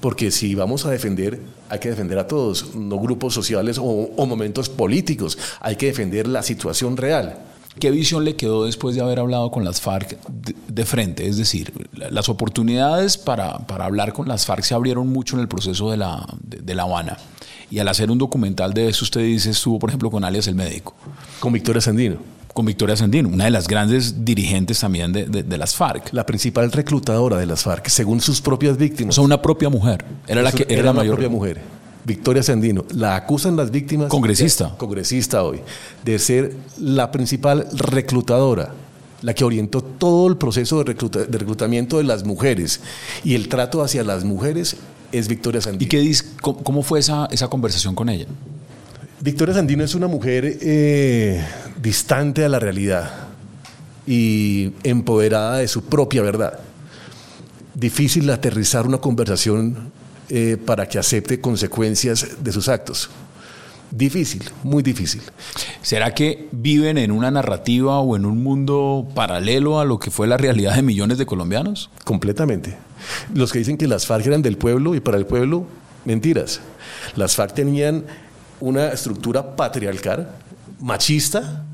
porque 0.02 0.32
si 0.32 0.56
vamos 0.56 0.86
a 0.86 0.92
defender, 0.92 1.40
hay 1.70 1.80
que 1.80 1.90
defender 1.90 2.18
a 2.18 2.28
todos, 2.28 2.76
no 2.76 3.00
grupos 3.00 3.34
sociales 3.34 3.78
o, 3.78 3.84
o 3.84 4.26
momentos 4.26 4.68
políticos. 4.68 5.38
Hay 5.62 5.76
que 5.76 5.88
defender 5.88 6.28
la 6.28 6.44
situación 6.44 6.98
real. 6.98 7.38
¿Qué 7.80 7.92
visión 7.92 8.26
le 8.26 8.36
quedó 8.36 8.66
después 8.66 8.96
de 8.96 9.02
haber 9.02 9.20
hablado 9.20 9.52
con 9.52 9.64
las 9.64 9.80
FARC 9.82 10.18
de, 10.68 10.86
frente? 10.86 11.28
Es 11.28 11.38
decir, 11.38 11.72
las 11.94 12.28
oportunidades 12.30 13.18
para, 13.18 13.66
hablar 13.68 14.14
con 14.14 14.28
las 14.28 14.46
FARC 14.46 14.64
se 14.64 14.74
abrieron 14.74 15.08
mucho 15.08 15.36
en 15.36 15.42
el 15.42 15.48
proceso 15.48 15.90
de 15.90 15.98
La, 15.98 16.26
de, 16.42 16.76
la 16.76 16.84
Habana. 16.84 17.18
Y 17.72 17.80
al 17.80 17.88
hacer 17.88 18.12
un 18.12 18.18
documental 18.18 18.74
de 18.74 18.90
eso, 18.90 19.06
usted 19.06 19.22
dice, 19.22 19.52
estuvo, 19.52 19.80
por 19.80 19.90
ejemplo, 19.90 20.12
con 20.12 20.24
alias 20.24 20.48
El 20.48 20.56
Médico. 20.56 20.96
Con 21.40 21.54
Victoria 21.54 21.82
Sandino. 21.82 22.18
Con 22.54 22.66
Victoria 22.66 22.96
Sandino, 22.96 23.30
una 23.30 23.46
de 23.46 23.52
las 23.52 23.68
grandes 23.68 24.26
dirigentes 24.26 24.80
también 24.80 25.14
de, 25.14 25.58
las 25.58 25.76
FARC. 25.76 26.12
La 26.14 26.26
principal 26.26 26.72
reclutadora 26.72 27.38
de 27.38 27.46
las 27.46 27.64
FARC, 27.64 27.88
según 27.88 28.20
sus 28.20 28.42
propias 28.42 28.78
víctimas. 28.78 29.14
O 29.14 29.16
sea, 29.16 29.24
una 29.24 29.42
propia 29.42 29.70
mujer. 29.70 30.04
Era 30.28 30.42
la 30.42 30.52
que 30.52 30.66
era, 30.68 30.84
la 30.84 30.94
mayor. 30.94 31.16
propia 31.16 31.30
mujer. 31.30 31.79
Victoria 32.10 32.42
Sandino, 32.42 32.86
la 32.96 33.16
acusan 33.16 33.56
las 33.56 33.70
víctimas. 33.70 34.10
Congresista. 34.10 34.74
congresista 34.78 35.44
hoy, 35.44 35.60
de 36.04 36.18
ser 36.18 36.56
la 36.80 37.12
principal 37.12 37.68
reclutadora, 37.72 38.74
la 39.22 39.36
que 39.36 39.44
orientó 39.44 39.84
todo 39.84 40.28
el 40.28 40.36
proceso 40.36 40.84
de, 40.84 40.86
reclutamiento 40.86 42.00
de 42.00 42.06
las 42.06 42.26
mujeres. 42.26 42.82
Y 43.24 43.36
el 43.36 43.48
trato 43.48 43.84
hacia 43.84 44.04
las 44.04 44.24
mujeres 44.24 44.78
es 45.12 45.28
Victoria 45.28 45.62
Sandino. 45.62 45.86
¿Y 45.86 45.88
qué 45.88 46.00
dice, 46.00 46.26
cómo, 46.42 46.82
fue 46.82 46.98
esa, 46.98 47.28
esa 47.28 47.48
conversación 47.48 47.94
con 47.94 48.10
ella? 48.10 48.26
Victoria 49.22 49.54
Sandino 49.54 49.84
es 49.84 49.94
una 49.94 50.08
mujer 50.08 50.58
eh, 50.62 51.46
distante 51.80 52.44
a 52.44 52.50
la 52.50 52.58
realidad 52.58 53.12
y 54.08 54.72
empoderada 54.82 55.58
de 55.58 55.68
su 55.68 55.84
propia 55.84 56.24
verdad. 56.24 56.58
Difícil 57.76 58.28
aterrizar 58.32 58.88
una 58.88 58.98
conversación 58.98 59.92
eh, 60.30 60.58
para 60.64 60.88
que 60.88 61.00
acepte 61.00 61.42
consecuencias 61.42 62.44
de 62.44 62.52
sus 62.52 62.70
actos. 62.70 63.10
Difícil, 63.92 64.44
muy 64.64 64.84
difícil. 64.84 65.22
¿Será 65.82 66.14
que 66.14 66.48
viven 66.52 67.00
en 67.00 67.12
una 67.12 67.32
narrativa 67.32 68.00
o 68.00 68.16
en 68.16 68.26
un 68.26 68.44
mundo 68.44 69.08
paralelo 69.16 69.80
a 69.80 69.86
lo 69.86 69.98
que 69.98 70.12
fue 70.12 70.28
la 70.28 70.38
realidad 70.38 70.76
de 70.76 70.84
millones 70.84 71.18
de 71.18 71.26
colombianos? 71.26 71.90
Completamente. 72.04 72.78
Los 73.34 73.52
que 73.52 73.60
dicen 73.60 73.78
que 73.78 73.88
las 73.88 74.06
FARC 74.06 74.28
eran 74.28 74.44
del 74.44 74.58
pueblo 74.58 74.94
y 74.94 75.00
para 75.00 75.18
el 75.18 75.26
pueblo, 75.26 75.66
mentiras. 76.06 76.62
Las 77.16 77.36
FARC 77.36 77.56
tenían 77.56 78.06
una 78.60 78.90
estructura 78.90 79.56
patriarcal, 79.56 80.30
machista, 80.80 81.66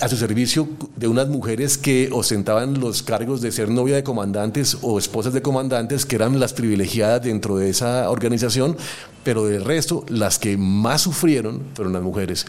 a 0.00 0.08
su 0.08 0.16
servicio 0.16 0.68
de 0.96 1.08
unas 1.08 1.28
mujeres 1.28 1.76
que 1.76 2.08
ostentaban 2.12 2.80
los 2.80 3.02
cargos 3.02 3.40
de 3.40 3.52
ser 3.52 3.68
novia 3.68 3.96
de 3.96 4.02
comandantes 4.02 4.78
o 4.82 4.98
esposas 4.98 5.32
de 5.32 5.42
comandantes, 5.42 6.06
que 6.06 6.16
eran 6.16 6.40
las 6.40 6.52
privilegiadas 6.52 7.22
dentro 7.22 7.56
de 7.58 7.68
esa 7.68 8.10
organización, 8.10 8.76
pero 9.24 9.44
del 9.44 9.64
resto, 9.64 10.04
las 10.08 10.38
que 10.38 10.56
más 10.56 11.02
sufrieron 11.02 11.62
fueron 11.74 11.92
las 11.92 12.02
mujeres. 12.02 12.46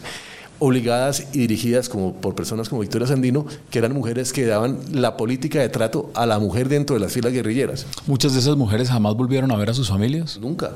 obligadas 0.58 1.26
y 1.32 1.38
dirigidas 1.38 1.88
como 1.88 2.14
por 2.14 2.36
personas 2.36 2.68
como 2.68 2.82
Victoria 2.82 3.08
Sandino, 3.08 3.46
que 3.68 3.80
eran 3.80 3.92
mujeres 3.92 4.32
que 4.32 4.46
daban 4.46 4.78
la 4.92 5.16
política 5.16 5.58
de 5.58 5.68
trato 5.68 6.12
a 6.14 6.24
la 6.24 6.38
mujer 6.38 6.68
dentro 6.68 6.94
de 6.94 7.00
las 7.00 7.12
filas 7.12 7.32
guerrilleras. 7.32 7.84
Muchas 8.06 8.32
de 8.32 8.38
esas 8.38 8.56
mujeres 8.56 8.88
jamás 8.88 9.16
volvieron 9.16 9.50
a 9.50 9.56
ver 9.56 9.70
a 9.70 9.74
sus 9.74 9.88
familias. 9.88 10.38
Nunca. 10.40 10.70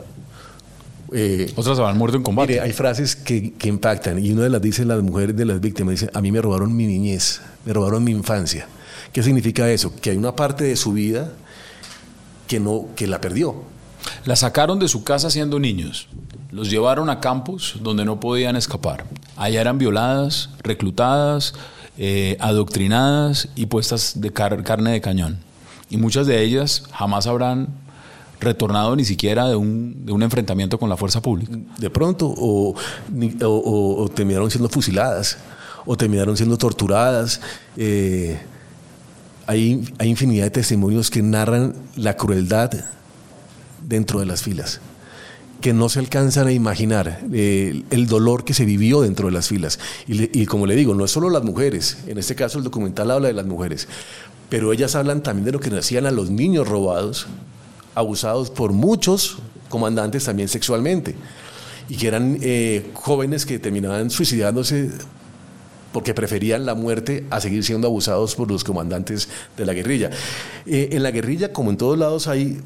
Eh, 1.19 1.51
Otras 1.57 1.79
han 1.79 1.97
muerto 1.97 2.19
en 2.19 2.23
combate. 2.23 2.53
Mire, 2.53 2.61
hay 2.61 2.73
frases 2.73 3.17
que, 3.17 3.55
que, 3.55 3.69
impactan 3.69 4.23
y 4.23 4.33
una 4.33 4.43
de 4.43 4.51
las 4.51 4.61
dice 4.61 4.85
las 4.85 5.03
mujeres 5.03 5.35
de 5.35 5.47
las 5.47 5.63
víctimas, 5.63 5.93
dice, 5.93 6.11
a 6.13 6.21
mí 6.21 6.31
me 6.31 6.43
robaron 6.43 6.77
mi 6.77 6.87
niñez, 6.87 7.41
me 7.65 7.73
robaron 7.73 8.05
mi 8.05 8.11
infancia. 8.11 8.69
¿Qué 9.15 9.23
significa 9.23 9.71
eso? 9.71 9.95
Que 9.97 10.11
hay 10.11 10.19
una 10.19 10.37
parte 10.37 10.65
de 10.65 10.77
su 10.77 10.93
vida 10.93 11.33
que, 12.47 12.61
no, 12.61 12.89
que 12.95 13.07
la 13.07 13.19
perdió. 13.19 13.63
La 14.27 14.37
sacaron 14.37 14.79
de 14.79 14.89
su 14.89 15.05
casa 15.05 15.31
siendo 15.31 15.59
niños, 15.59 16.09
los 16.51 16.69
llevaron 16.69 17.09
a 17.09 17.19
campos 17.21 17.77
donde 17.81 18.05
no 18.05 18.21
podían 18.21 18.55
escapar. 18.55 19.07
Allá 19.37 19.63
eran 19.63 19.79
violadas, 19.79 20.51
reclutadas, 20.63 21.55
eh, 21.97 22.37
adoctrinadas 22.41 23.49
y 23.57 23.65
puestas 23.65 24.21
de 24.21 24.35
car 24.35 24.63
carne 24.65 24.93
de 24.93 25.01
cañón. 25.01 25.39
Y 25.89 25.97
muchas 25.97 26.27
de 26.27 26.43
ellas 26.43 26.83
jamás 26.93 27.27
habrán 27.27 27.69
retornado 28.41 28.95
ni 28.97 29.05
siquiera 29.05 29.49
de 29.49 29.57
un, 29.57 30.05
de 30.05 30.13
un 30.13 30.23
enfrentamiento 30.23 30.79
con 30.79 30.89
la 30.89 30.97
fuerza 30.97 31.21
pública. 31.23 31.53
De 31.79 31.91
pronto, 31.91 32.33
o, 32.37 32.75
terminaron 34.15 34.51
siendo 34.51 34.69
fusiladas, 34.69 35.39
o 35.85 35.97
terminaron 35.97 36.37
siendo 36.37 36.57
torturadas. 36.57 37.41
Eh, 37.77 38.39
hay, 39.47 39.89
hay 39.99 40.09
infinidad 40.09 40.45
de 40.45 40.51
testimonios 40.51 41.11
que 41.11 41.23
narran 41.23 41.75
la 41.97 42.17
crueldad 42.17 42.73
dentro 43.87 44.21
de 44.21 44.27
las 44.27 44.43
filas 44.43 44.81
que 45.61 45.73
no 45.73 45.89
se 45.89 45.99
alcanzan 45.99 46.47
a 46.47 46.53
imaginar 46.53 47.21
eh, 47.33 47.83
el 47.91 48.07
dolor 48.07 48.45
que 48.45 48.53
se 48.53 48.67
vivió 48.67 49.01
dentro 49.01 49.27
de 49.27 49.33
las 49.33 49.49
filas. 49.49 49.79
Y, 50.07 50.43
y, 50.43 50.47
como 50.47 50.67
le 50.67 50.77
digo, 50.77 50.95
no 50.95 51.05
es 51.05 51.11
solo 51.11 51.31
las 51.31 51.45
mujeres, 51.45 51.97
en 52.07 52.19
este 52.19 52.35
caso 52.35 52.59
el 52.59 52.65
documental 52.65 53.11
habla 53.11 53.29
de 53.29 53.35
las 53.35 53.47
mujeres, 53.47 53.89
pero 54.49 54.73
ellas 54.73 54.95
hablan 54.95 55.23
también 55.23 55.47
de 55.47 55.53
lo 55.53 55.61
que 55.61 55.71
hacían 55.77 56.07
a 56.07 56.11
los 56.11 56.31
niños 56.31 56.69
robados, 56.69 57.27
abusados 57.97 58.51
por 58.51 58.73
muchos 58.73 59.39
comandantes 59.69 60.25
también 60.25 60.49
sexualmente, 60.49 61.17
y 61.89 61.97
que 61.97 62.07
eran 62.07 62.39
eh, 62.41 62.91
jóvenes 62.95 63.45
que 63.45 63.59
terminaban 63.59 64.11
suicidándose 64.11 64.91
porque 65.93 66.15
preferían 66.15 66.67
la 66.67 66.75
muerte 66.75 67.25
a 67.31 67.41
seguir 67.41 67.65
siendo 67.65 67.89
abusados 67.89 68.35
por 68.35 68.51
los 68.51 68.65
comandantes 68.65 69.29
de 69.57 69.65
la 69.65 69.73
guerrilla. 69.73 70.11
Eh, 70.67 70.91
en 70.93 71.03
la 71.03 71.11
guerrilla, 71.11 71.53
como 71.53 71.71
en 71.71 71.79
todos 71.79 71.99
lados, 71.99 72.29
hay 72.29 72.61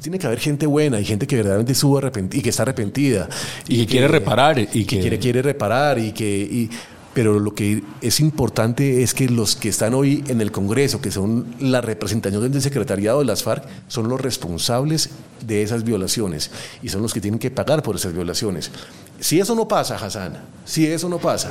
tiene 0.00 0.18
que 0.18 0.26
haber 0.28 0.38
gente 0.38 0.64
buena 0.64 1.00
y 1.00 1.04
gente 1.04 1.26
que 1.26 1.34
verdaderamente 1.34 1.72
estuvo 1.72 2.00
y 2.30 2.40
que 2.40 2.50
está 2.50 2.62
arrepentida 2.62 3.28
y, 3.66 3.78
que, 3.78 3.86
quiere 3.86 4.06
reparar 4.06 4.58
y 4.58 4.84
que, 4.84 5.00
quiere, 5.00 5.18
quiere 5.18 5.42
reparar 5.42 5.98
y 5.98 6.12
que 6.12 6.24
y, 6.24 6.70
pero 7.18 7.40
lo 7.40 7.52
que 7.52 7.82
es 8.00 8.20
importante 8.20 9.02
es 9.02 9.12
que 9.12 9.28
los 9.28 9.56
que 9.56 9.70
están 9.70 9.92
hoy 9.92 10.22
en 10.28 10.40
el 10.40 10.52
Congreso, 10.52 11.00
que 11.00 11.10
son 11.10 11.52
la 11.58 11.80
representación 11.80 12.48
del 12.48 12.62
secretariado 12.62 13.18
de 13.18 13.24
las 13.24 13.42
FARC, 13.42 13.64
son 13.88 14.08
los 14.08 14.20
responsables 14.20 15.10
de 15.44 15.64
esas 15.64 15.82
violaciones 15.82 16.52
y 16.80 16.90
son 16.90 17.02
los 17.02 17.12
que 17.12 17.20
tienen 17.20 17.40
que 17.40 17.50
pagar 17.50 17.82
por 17.82 17.96
esas 17.96 18.12
violaciones. 18.12 18.70
Si 19.18 19.40
eso 19.40 19.56
no 19.56 19.66
pasa, 19.66 19.96
Hassan, 19.96 20.34
si 20.64 20.86
eso 20.86 21.08
no 21.08 21.18
pasa, 21.18 21.50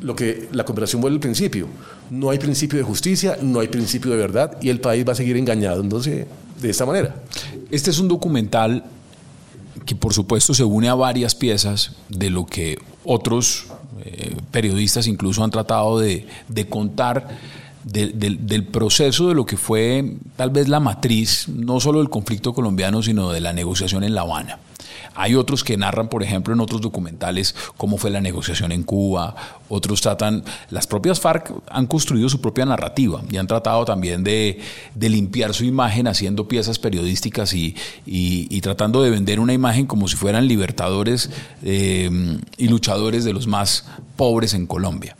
lo 0.00 0.14
que 0.14 0.48
la 0.52 0.64
cooperación 0.64 1.02
vuelve 1.02 1.16
al 1.16 1.20
principio. 1.20 1.66
No 2.08 2.30
hay 2.30 2.38
principio 2.38 2.78
de 2.78 2.84
justicia, 2.84 3.36
no 3.42 3.58
hay 3.58 3.66
principio 3.66 4.12
de 4.12 4.18
verdad 4.18 4.56
y 4.60 4.68
el 4.68 4.78
país 4.78 5.04
va 5.04 5.10
a 5.10 5.16
seguir 5.16 5.36
engañado 5.36 5.80
entonces, 5.80 6.24
de 6.62 6.70
esta 6.70 6.86
manera. 6.86 7.16
Este 7.68 7.90
es 7.90 7.98
un 7.98 8.06
documental 8.06 8.84
que 9.84 9.94
por 9.94 10.14
supuesto 10.14 10.54
se 10.54 10.64
une 10.64 10.88
a 10.88 10.94
varias 10.94 11.34
piezas 11.34 11.92
de 12.08 12.30
lo 12.30 12.46
que 12.46 12.78
otros 13.04 13.66
eh, 14.04 14.36
periodistas 14.50 15.06
incluso 15.06 15.44
han 15.44 15.50
tratado 15.50 15.98
de, 15.98 16.26
contar 16.68 17.28
de, 17.84 18.08
de, 18.08 18.36
del 18.40 18.64
proceso 18.64 19.28
de 19.28 19.34
lo 19.34 19.44
que 19.46 19.56
fue 19.56 20.16
tal 20.36 20.50
vez 20.50 20.68
la 20.68 20.80
matriz, 20.80 21.48
no 21.48 21.80
solo 21.80 21.98
del 21.98 22.10
conflicto 22.10 22.54
colombiano, 22.54 23.02
sino 23.02 23.30
de 23.30 23.40
la 23.40 23.52
negociación 23.52 24.04
en 24.04 24.14
La 24.14 24.22
Habana. 24.22 24.58
Hay 25.14 25.34
otros 25.34 25.64
que 25.64 25.76
narran, 25.76 26.08
por 26.08 26.22
ejemplo, 26.22 26.54
en 26.54 26.60
otros 26.60 26.80
documentales 26.80 27.54
cómo 27.76 27.98
fue 27.98 28.10
la 28.10 28.20
negociación 28.20 28.72
en 28.72 28.82
Cuba, 28.82 29.34
otros 29.68 30.00
tratan, 30.00 30.44
las 30.70 30.86
propias 30.86 31.20
FARC 31.20 31.52
han 31.68 31.86
construido 31.86 32.28
su 32.28 32.40
propia 32.40 32.66
narrativa 32.66 33.22
y 33.30 33.36
han 33.36 33.46
tratado 33.46 33.84
también 33.84 34.22
de, 34.22 34.60
limpiar 34.98 35.54
su 35.54 35.64
imagen 35.64 36.06
haciendo 36.06 36.48
piezas 36.48 36.78
periodísticas 36.78 37.54
y, 37.54 38.60
tratando 38.60 39.02
de 39.02 39.10
vender 39.10 39.40
una 39.40 39.52
imagen 39.52 39.86
como 39.86 40.08
si 40.08 40.16
fueran 40.16 40.48
libertadores 40.48 41.30
eh, 41.62 42.38
y 42.56 42.68
luchadores 42.68 43.24
de 43.24 43.32
los 43.32 43.46
más 43.46 43.86
pobres 44.16 44.54
en 44.54 44.66
Colombia. 44.66 45.16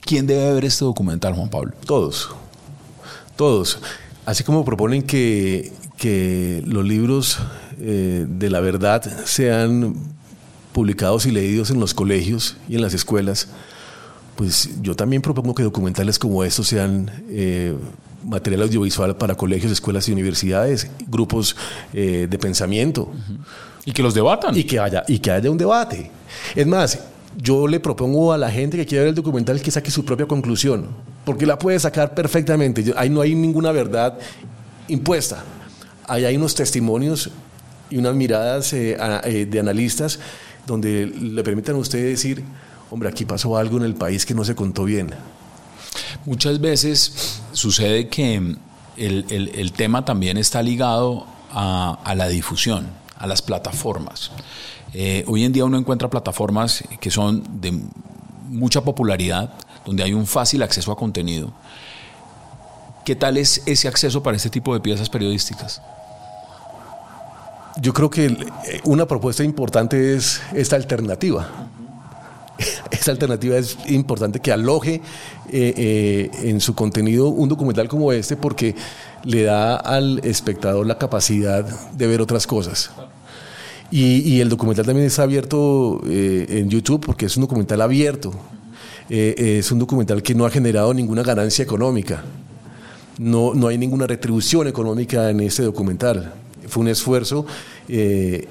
¿Quién 0.00 0.26
debe 0.26 0.52
ver 0.52 0.64
este 0.66 0.84
documental, 0.84 1.34
Juan 1.34 1.48
Pablo? 1.48 1.72
Todos, 1.86 2.30
todos. 3.36 3.78
Así 4.26 4.44
como 4.44 4.64
proponen 4.64 5.02
que 5.02 5.72
los 6.66 6.84
libros 6.84 7.38
eh, 7.80 8.26
de 8.28 8.50
la 8.50 8.60
verdad 8.60 9.02
sean 9.24 9.94
publicados 10.72 11.26
y 11.26 11.30
leídos 11.30 11.70
en 11.70 11.80
los 11.80 11.94
colegios 11.94 12.56
y 12.68 12.74
en 12.74 12.82
las 12.82 12.94
escuelas, 12.94 13.48
pues 14.36 14.70
yo 14.82 14.96
también 14.96 15.22
propongo 15.22 15.54
que 15.54 15.62
documentales 15.62 16.18
como 16.18 16.42
estos 16.42 16.66
sean 16.66 17.10
eh, 17.28 17.74
material 18.24 18.62
audiovisual 18.62 19.16
para 19.16 19.36
colegios, 19.36 19.70
escuelas 19.70 20.08
y 20.08 20.12
universidades, 20.12 20.90
grupos 21.06 21.56
eh, 21.92 22.26
de 22.28 22.38
pensamiento. 22.38 23.02
Uh 23.02 23.14
-huh. 23.14 23.38
Y 23.86 23.92
que 23.92 24.02
los 24.02 24.14
debatan. 24.14 24.56
Y 24.56 24.64
que, 24.64 24.80
haya, 24.80 25.04
y 25.06 25.18
que 25.18 25.30
haya 25.30 25.50
un 25.50 25.58
debate. 25.58 26.10
Es 26.54 26.66
más, 26.66 26.98
yo 27.40 27.66
le 27.66 27.80
propongo 27.80 28.32
a 28.32 28.38
la 28.38 28.50
gente 28.50 28.76
que 28.76 28.86
quiera 28.86 29.02
ver 29.04 29.10
el 29.10 29.14
documental 29.14 29.60
que 29.60 29.70
saque 29.70 29.90
su 29.90 30.04
propia 30.04 30.26
conclusión, 30.26 30.86
porque 31.24 31.46
la 31.46 31.58
puede 31.58 31.78
sacar 31.78 32.14
perfectamente. 32.14 32.92
Ahí 32.96 33.10
no 33.10 33.20
hay 33.20 33.34
ninguna 33.34 33.72
verdad 33.72 34.18
impuesta. 34.88 35.44
Ahí 36.06 36.24
hay 36.24 36.36
unos 36.36 36.54
testimonios 36.54 37.30
y 37.90 37.98
unas 37.98 38.14
miradas 38.14 38.72
eh, 38.72 38.96
eh, 39.24 39.46
de 39.46 39.60
analistas 39.60 40.18
donde 40.66 41.06
le 41.06 41.42
permitan 41.42 41.76
a 41.76 41.78
usted 41.78 42.02
decir, 42.04 42.42
hombre, 42.90 43.08
aquí 43.08 43.24
pasó 43.24 43.56
algo 43.56 43.76
en 43.76 43.84
el 43.84 43.94
país 43.94 44.24
que 44.24 44.34
no 44.34 44.44
se 44.44 44.54
contó 44.54 44.84
bien. 44.84 45.10
Muchas 46.24 46.60
veces 46.60 47.42
sucede 47.52 48.08
que 48.08 48.36
el, 48.96 49.50
el, 49.54 49.72
tema 49.72 50.04
también 50.04 50.38
está 50.38 50.62
ligado 50.62 51.26
a, 51.50 51.98
a, 52.02 52.14
la 52.14 52.28
difusión, 52.28 52.86
a 53.18 53.26
las 53.26 53.42
plataformas. 53.42 54.30
Eh, 54.94 55.24
hoy 55.26 55.44
en 55.44 55.52
día 55.52 55.64
uno 55.64 55.76
encuentra 55.76 56.08
plataformas 56.08 56.84
que 57.00 57.10
son 57.10 57.42
de 57.60 57.78
mucha 58.48 58.82
popularidad, 58.82 59.52
donde 59.84 60.02
hay 60.02 60.14
un 60.14 60.26
fácil 60.26 60.62
acceso 60.62 60.92
a 60.92 60.96
contenido. 60.96 61.52
¿Qué 63.04 63.16
tal 63.16 63.36
es 63.36 63.62
ese 63.66 63.88
acceso 63.88 64.22
para 64.22 64.36
este 64.36 64.48
tipo 64.48 64.72
de 64.72 64.80
piezas 64.80 65.10
periodísticas? 65.10 65.82
Yo 67.80 67.92
creo 67.92 68.08
que 68.08 68.36
una 68.84 69.06
propuesta 69.06 69.42
importante 69.42 70.14
es 70.14 70.40
esta 70.52 70.76
alternativa. 70.76 71.68
Esta 72.90 73.10
alternativa 73.10 73.56
es 73.56 73.76
importante 73.88 74.38
que 74.38 74.52
aloje 74.52 75.02
eh, 75.50 75.74
eh, 75.76 76.30
en 76.44 76.60
su 76.60 76.74
contenido 76.74 77.28
un 77.28 77.48
documental 77.48 77.88
como 77.88 78.12
este 78.12 78.36
porque 78.36 78.76
le 79.24 79.42
da 79.42 79.76
al 79.76 80.20
espectador 80.22 80.86
la 80.86 80.96
capacidad 80.98 81.64
de 81.64 82.06
ver 82.06 82.20
otras 82.20 82.46
cosas. 82.46 82.90
Y, 83.90 84.40
el 84.40 84.48
documental 84.48 84.84
también 84.86 85.06
está 85.06 85.22
abierto 85.22 86.00
eh, 86.06 86.46
en 86.48 86.68
YouTube 86.68 87.04
porque 87.04 87.26
es 87.26 87.36
un 87.36 87.42
documental 87.42 87.80
abierto. 87.80 88.32
Eh, 89.08 89.58
es 89.58 89.70
un 89.70 89.78
documental 89.78 90.20
que 90.20 90.34
no 90.34 90.46
ha 90.46 90.50
generado 90.50 90.92
ninguna 90.92 91.22
ganancia 91.22 91.62
económica. 91.62 92.24
No, 93.18 93.54
no 93.54 93.68
hay 93.68 93.78
ninguna 93.78 94.08
retribución 94.08 94.66
económica 94.66 95.30
en 95.30 95.40
este 95.40 95.62
documental. 95.62 96.32
Fue 96.68 96.82
un 96.82 96.88
esfuerzo 96.88 97.46
eh, 97.88 98.46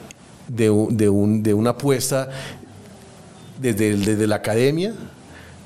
de, 0.48 0.88
de, 0.92 1.10
un, 1.10 1.44
de, 1.44 1.54
una 1.54 1.72
apuesta 1.72 2.30
desde, 3.60 3.96
desde, 3.98 4.28
la 4.28 4.36
academia 4.36 4.94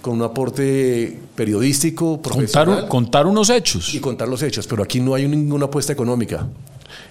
con 0.02 0.16
un 0.16 0.24
aporte 0.24 1.20
periodístico, 1.36 2.22
profesional. 2.22 2.66
Contar, 2.66 2.90
contar, 2.90 3.28
unos 3.28 3.50
hechos. 3.50 3.94
Y 3.94 4.00
contar 4.00 4.28
los 4.28 4.42
hechos, 4.44 4.68
pero 4.68 4.84
aquí 4.84 5.00
no 5.00 5.14
hay 5.14 5.28
ninguna 5.28 5.66
apuesta 5.66 5.92
económica. 5.92 6.48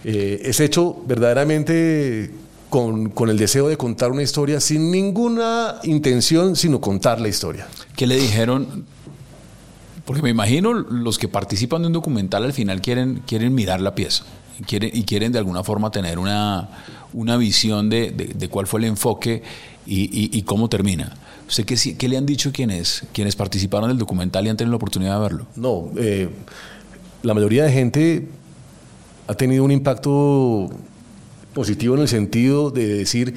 Eh, 0.05 0.41
es 0.45 0.61
hecho 0.61 0.97
verdaderamente 1.07 2.31
con, 2.71 3.11
con, 3.11 3.29
el 3.29 3.37
deseo 3.37 3.69
de 3.69 3.77
contar 3.77 4.13
una 4.13 4.23
historia 4.23 4.61
sin 4.61 4.91
ninguna 4.91 5.77
intención, 5.85 6.57
sino 6.57 6.81
contar 6.81 7.21
la 7.21 7.29
historia. 7.29 7.67
¿Qué 7.95 8.07
le 8.07 8.17
dijeron? 8.17 8.85
Porque 10.05 10.23
me 10.23 10.31
imagino 10.31 10.73
los 10.73 11.19
que 11.19 11.29
participan 11.29 11.83
de 11.83 11.89
un 11.89 11.93
documental 11.93 12.45
al 12.45 12.53
final 12.53 12.81
quieren, 12.81 13.23
quieren 13.27 13.55
mirar 13.55 13.81
la 13.81 13.95
pieza 13.95 14.25
quieren, 14.67 14.91
y 14.93 15.05
quieren 15.05 15.33
de 15.33 15.39
alguna 15.39 15.63
forma 15.63 15.91
tener 15.91 16.19
una, 16.19 16.69
una 17.13 17.37
visión 17.37 17.89
de, 17.91 18.11
de, 18.13 18.49
cuál 18.49 18.67
fue 18.67 18.81
el 18.81 18.87
enfoque 18.87 19.43
y, 19.87 20.03
y, 20.03 20.39
y 20.39 20.43
cómo 20.43 20.69
termina. 20.69 21.15
¿Usted 21.49 21.65
qué, 21.65 21.97
qué, 21.97 22.09
le 22.09 22.17
han 22.17 22.27
dicho 22.27 22.51
quienes, 22.53 23.05
quienes 23.13 23.37
participaron 23.37 23.89
del 23.89 23.99
documental 23.99 24.47
y 24.47 24.49
han 24.49 24.57
tenido 24.57 24.73
la 24.73 24.77
oportunidad 24.77 25.15
de 25.15 25.21
verlo? 25.21 25.47
No, 25.55 25.91
eh, 25.97 26.29
la 27.23 27.35
mayoría 27.35 27.65
de 27.65 27.73
gente 27.73 28.29
ha 29.29 29.35
tenido 29.35 29.65
un 29.65 29.71
impacto 29.71 30.71
positivo 31.55 31.95
en 31.95 32.03
el 32.03 32.09
sentido 32.09 32.71
de 32.71 32.87
decir, 32.87 33.35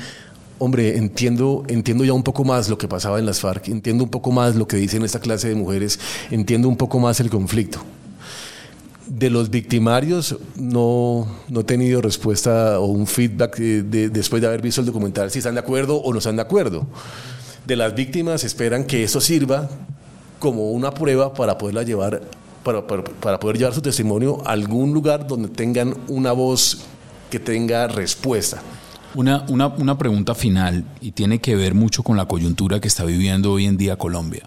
hombre, 0.57 0.97
entiendo, 0.97 1.63
entiendo 1.67 2.03
ya 2.03 2.13
un 2.13 2.23
poco 2.23 2.43
más 2.43 2.67
lo 2.69 2.77
que 2.77 2.87
pasaba 2.87 3.19
en 3.19 3.25
las 3.25 3.39
FARC, 3.39 3.69
entiendo 3.69 4.03
un 4.03 4.09
poco 4.09 4.31
más 4.31 4.55
lo 4.55 4.67
que 4.67 4.77
dicen 4.77 5.03
esta 5.03 5.19
clase 5.19 5.49
de 5.49 5.55
mujeres, 5.55 5.99
entiendo 6.31 6.67
un 6.67 6.77
poco 6.77 6.99
más 6.99 7.19
el 7.19 7.29
conflicto. 7.29 7.79
De 9.09 9.31
los 9.31 9.49
victimarios 9.49 10.37
no, 10.55 11.27
no 11.49 11.59
he 11.61 11.63
tenido 11.63 11.99
respuesta 11.99 12.79
o 12.79 12.85
un 12.85 13.07
feedback 13.07 13.57
después 13.57 14.39
de 14.39 14.47
haber 14.47 14.61
visto 14.61 14.81
el 14.81 14.87
documental 14.87 15.31
si 15.31 15.39
están 15.39 15.55
de 15.55 15.61
acuerdo 15.61 15.97
o 15.97 16.13
no 16.13 16.19
están 16.19 16.35
de 16.35 16.43
acuerdo. 16.43 16.85
De 17.65 17.75
las 17.75 17.95
víctimas 17.95 18.43
esperan 18.43 18.83
que 18.83 19.03
eso 19.03 19.19
sirva 19.19 19.67
como 20.37 20.69
una 20.71 20.91
prueba 20.91 21.33
para 21.33 21.57
poderla 21.57 21.81
llevar, 21.81 22.21
para, 22.63 22.85
para 22.85 23.39
poder 23.39 23.57
llevar 23.57 23.73
su 23.73 23.81
testimonio 23.81 24.43
a 24.45 24.51
algún 24.51 24.93
lugar 24.93 25.25
donde 25.27 25.49
tengan 25.49 25.95
una 26.07 26.31
voz 26.31 26.85
que 27.31 27.39
tenga 27.39 27.87
respuesta. 27.87 28.61
Una, 29.15 29.43
una, 29.49 29.67
una, 29.69 29.97
pregunta 29.97 30.35
final 30.35 30.85
y 31.01 31.13
tiene 31.13 31.39
que 31.39 31.55
ver 31.55 31.73
mucho 31.73 32.03
con 32.03 32.15
la 32.15 32.27
coyuntura 32.27 32.79
que 32.79 32.87
está 32.87 33.05
viviendo 33.05 33.51
hoy 33.51 33.65
en 33.65 33.75
día 33.75 33.95
Colombia. 33.95 34.43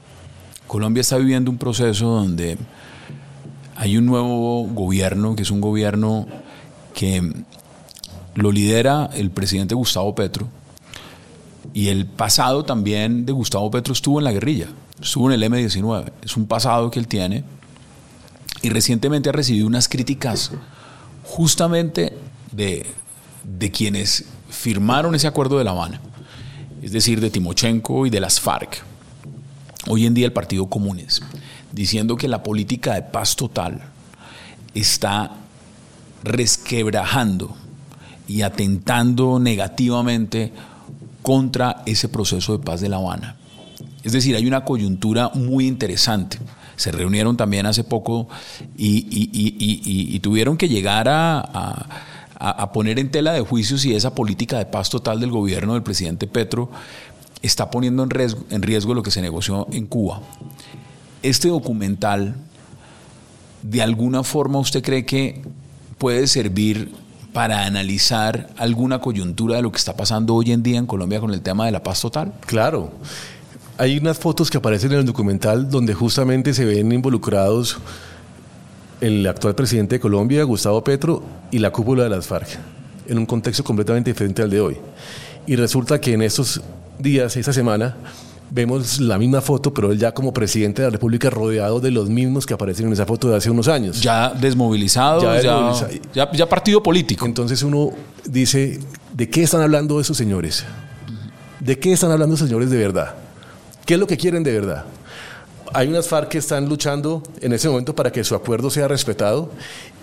Colombia 0.69 1.01
está 1.01 1.19
viviendo 1.19 1.51
un 1.51 1.59
proceso 1.59 2.07
donde 2.07 2.57
hay 3.83 3.97
un 3.97 4.07
nuevo 4.07 4.65
gobierno, 4.69 5.35
que 5.35 5.43
es 5.43 5.51
un 5.51 5.61
gobierno 5.61 6.29
que 6.95 7.33
lo 8.37 8.53
lidera 8.53 9.11
el 9.13 9.33
presidente 9.33 9.75
Gustavo 9.75 10.15
Petro, 10.15 10.47
y 11.75 11.89
el 11.89 12.07
pasado 12.07 12.65
también 12.65 13.27
de 13.27 13.33
Gustavo 13.33 13.69
Petro 13.73 13.93
estuvo 13.93 14.21
en 14.21 14.25
la 14.25 14.31
guerrilla, 14.31 14.69
estuvo 15.01 15.29
en 15.29 15.35
el 15.35 15.43
M-19, 15.43 16.13
es 16.23 16.37
un 16.37 16.47
pasado 16.47 16.93
que 16.93 17.01
él 17.01 17.09
tiene, 17.09 17.43
y 18.63 18.69
recientemente 18.69 19.31
ha 19.31 19.33
recibido 19.33 19.67
unas 19.67 19.89
críticas 19.89 20.53
justamente 21.25 22.17
de, 22.53 22.87
de 23.43 23.71
quienes 23.73 24.27
firmaron 24.49 25.17
ese 25.17 25.27
acuerdo 25.27 25.59
de 25.59 25.65
La 25.65 25.73
Habana, 25.73 26.01
es 26.83 26.93
decir, 26.93 27.21
de 27.21 27.31
Timochenko 27.31 28.07
y 28.07 28.11
de 28.11 28.21
las 28.21 28.39
FARC, 28.39 28.81
hoy 29.89 30.07
en 30.07 30.15
día 30.15 30.27
el 30.27 30.33
Partido 30.33 30.67
Comunes, 30.67 31.21
diciendo 31.73 32.17
que 32.17 32.29
la 32.29 32.43
política 32.43 32.95
de 32.95 33.03
paz 33.03 33.37
total 33.37 33.81
está 34.75 35.33
resquebrajando 36.23 37.57
y 38.29 38.43
atentando 38.43 39.39
negativamente 39.39 40.53
contra 41.23 41.83
ese 41.87 42.09
proceso 42.09 42.57
de 42.57 42.65
paz 42.65 42.81
de 42.81 42.89
La 42.89 42.97
Habana. 42.97 43.37
Es 44.03 44.13
decir, 44.13 44.37
hay 44.37 44.47
una 44.47 44.65
coyuntura 44.65 45.31
muy 45.35 45.67
interesante. 45.67 46.39
Se 46.77 46.91
reunieron 46.91 47.37
también 47.37 47.67
hace 47.67 47.85
poco 47.85 48.29
y, 48.77 50.19
tuvieron 50.21 50.57
que 50.57 50.69
llegar 50.69 51.09
a 51.09 51.87
a, 52.45 52.73
poner 52.73 52.99
en 52.99 53.11
tela 53.11 53.33
de 53.33 53.41
juicio 53.41 53.79
si 53.79 53.95
esa 53.95 54.17
política 54.17 54.59
de 54.59 54.67
paz 54.67 54.91
total 54.91 55.21
del 55.21 55.31
gobierno 55.31 55.75
del 55.75 55.85
presidente 55.85 56.27
Petro 56.27 56.71
está 57.41 57.71
poniendo 57.71 58.03
en 58.03 58.11
riesgo, 58.11 58.43
en 58.51 58.63
riesgo 58.63 58.95
lo 58.95 59.03
que 59.05 59.13
se 59.13 59.23
negoció 59.23 59.69
en 59.71 59.87
Cuba. 59.87 60.21
Este 61.23 61.49
documental, 61.49 62.35
¿de 63.63 63.81
alguna 63.81 64.25
forma 64.25 64.59
usted 64.59 64.83
cree 64.83 65.07
que 65.07 65.43
puede 65.99 66.27
servir 66.27 66.93
para 67.33 67.65
analizar 67.65 68.51
alguna 68.59 68.99
coyuntura 68.99 69.57
de 69.57 69.63
lo 69.63 69.71
que 69.71 69.79
está 69.79 69.97
pasando 69.97 70.35
hoy 70.35 70.53
en 70.53 70.63
día 70.63 70.79
en 70.79 70.87
Colombia 70.87 71.21
con 71.21 71.33
el 71.33 71.41
tema 71.41 71.67
de 71.67 71.73
la 71.73 71.83
paz 71.83 72.01
total? 72.01 72.33
Claro. 72.45 72.91
Hay 73.79 73.99
unas 73.99 74.19
fotos 74.19 74.51
que 74.51 74.59
aparecen 74.59 74.93
en 74.93 74.99
el 74.99 75.07
documental 75.07 75.71
donde 75.71 75.95
justamente 75.95 76.53
se 76.55 76.65
ven 76.65 76.91
involucrados 76.91 77.79
el 79.01 79.27
actual 79.27 79.55
presidente 79.55 79.97
de 79.97 80.01
Colombia, 80.01 80.43
Gustavo 80.45 80.83
Petro, 80.85 81.23
y 81.51 81.59
la 81.59 81.71
cúpula 81.71 82.05
de 82.05 82.11
las 82.11 82.27
FARC, 82.27 82.59
en 83.09 83.19
un 83.19 83.27
contexto 83.27 83.65
completamente 83.65 84.11
diferente 84.11 84.43
al 84.43 84.51
de 84.51 84.61
hoy. 84.61 84.77
Y 85.47 85.57
resulta 85.57 86.01
que 86.01 86.13
en 86.13 86.23
estos 86.23 86.61
días, 86.99 87.37
esta 87.37 87.53
semana, 87.53 87.97
vemos 88.53 89.01
la 89.01 89.19
misma 89.19 89.41
foto, 89.41 89.73
pero 89.73 89.93
él 89.93 89.99
ya 89.99 90.13
como 90.13 90.33
presidente 90.33 90.83
de 90.83 90.89
la 90.89 90.93
República 90.93 91.31
rodeado 91.31 91.81
de 91.81 91.91
los 91.91 92.11
mismos 92.11 92.45
que 92.45 92.53
aparecen 92.53 92.87
en 92.87 92.93
esa 92.93 93.07
foto 93.07 93.31
de 93.31 93.37
hace 93.37 93.51
unos 93.51 93.67
años. 93.67 94.03
Ya 94.03 94.31
desmovilizado, 94.31 95.23
ya, 96.13 96.31
ya, 96.33 96.49
partido 96.49 96.83
político. 96.83 97.25
Entonces 97.25 97.63
uno 97.63 97.93
dice, 98.25 98.79
¿de 99.15 99.31
qué 99.31 99.43
están 99.43 99.63
hablando 99.63 100.01
esos 100.01 100.17
señores? 100.17 100.65
¿De 101.61 101.79
qué 101.79 101.93
están 101.93 102.11
hablando 102.11 102.35
esos 102.35 102.49
señores 102.49 102.71
de 102.71 102.77
verdad? 102.77 103.15
¿Qué 103.87 103.95
es 103.95 104.01
lo 104.01 104.07
que 104.07 104.19
quieren 104.19 104.43
de 104.43 104.53
verdad? 104.53 104.85
Hay 105.75 105.89
unas 105.89 106.09
FARC 106.09 106.29
que 106.29 106.39
están 106.39 106.69
luchando 106.69 107.23
en 107.41 107.53
ese 107.53 107.69
momento 107.69 107.95
para 107.95 108.13
que 108.13 108.25
su 108.25 108.35
acuerdo 108.35 108.71
sea 108.71 108.89
respetado 108.89 109.51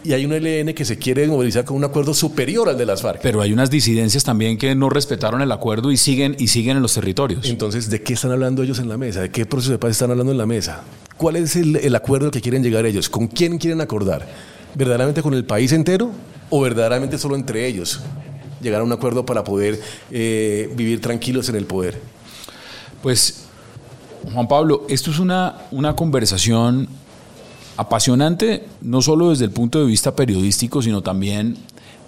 y 0.03 0.13
hay 0.13 0.25
un 0.25 0.33
ELN 0.33 0.73
que 0.73 0.85
se 0.85 0.97
quiere 0.97 1.27
movilizar 1.27 1.65
con 1.65 1.77
un 1.77 1.83
acuerdo 1.83 2.13
superior 2.13 2.69
al 2.69 2.77
de 2.77 2.85
las 2.85 3.01
FARC. 3.01 3.21
Pero 3.21 3.41
hay 3.41 3.51
unas 3.51 3.69
disidencias 3.69 4.23
también 4.23 4.57
que 4.57 4.73
no 4.75 4.89
respetaron 4.89 5.41
el 5.41 5.51
acuerdo 5.51 5.91
y 5.91 5.97
siguen 5.97 6.35
y 6.39 6.47
siguen 6.47 6.77
en 6.77 6.81
los 6.81 6.93
territorios. 6.93 7.45
Entonces, 7.45 7.89
¿de 7.89 8.01
qué 8.01 8.13
están 8.13 8.31
hablando 8.31 8.63
ellos 8.63 8.79
en 8.79 8.89
la 8.89 8.97
mesa? 8.97 9.21
¿De 9.21 9.29
qué 9.29 9.45
proceso 9.45 9.71
de 9.71 9.77
paz 9.77 9.91
están 9.91 10.11
hablando 10.11 10.31
en 10.31 10.37
la 10.37 10.45
mesa? 10.45 10.83
¿Cuál 11.17 11.35
es 11.35 11.55
el, 11.55 11.95
acuerdo 11.95 12.27
al 12.27 12.31
que 12.31 12.41
quieren 12.41 12.63
llegar 12.63 12.85
ellos? 12.85 13.09
¿Con 13.09 13.27
quién 13.27 13.57
quieren 13.57 13.81
acordar? 13.81 14.25
¿Verdaderamente 14.75 15.21
con 15.21 15.33
el 15.33 15.43
país 15.43 15.73
entero 15.73 16.11
o 16.49 16.61
verdaderamente 16.61 17.17
solo 17.17 17.35
entre 17.35 17.67
ellos? 17.67 17.99
Llegar 18.61 18.81
a 18.81 18.83
un 18.83 18.91
acuerdo 18.91 19.25
para 19.25 19.43
poder 19.43 19.79
eh, 20.11 20.71
vivir 20.75 21.01
tranquilos 21.01 21.49
en 21.49 21.55
el 21.55 21.65
poder. 21.65 21.99
Pues 23.01 23.48
Juan 24.33 24.47
Pablo, 24.47 24.85
esto 24.89 25.11
es 25.11 25.19
una, 25.19 25.55
una 25.71 25.95
conversación 25.95 26.87
apasionante, 27.77 28.67
no 28.81 29.01
solo 29.01 29.29
desde 29.29 29.45
el 29.45 29.51
punto 29.51 29.79
de 29.79 29.85
vista 29.85 30.15
periodístico, 30.15 30.81
sino 30.81 31.01
también 31.01 31.57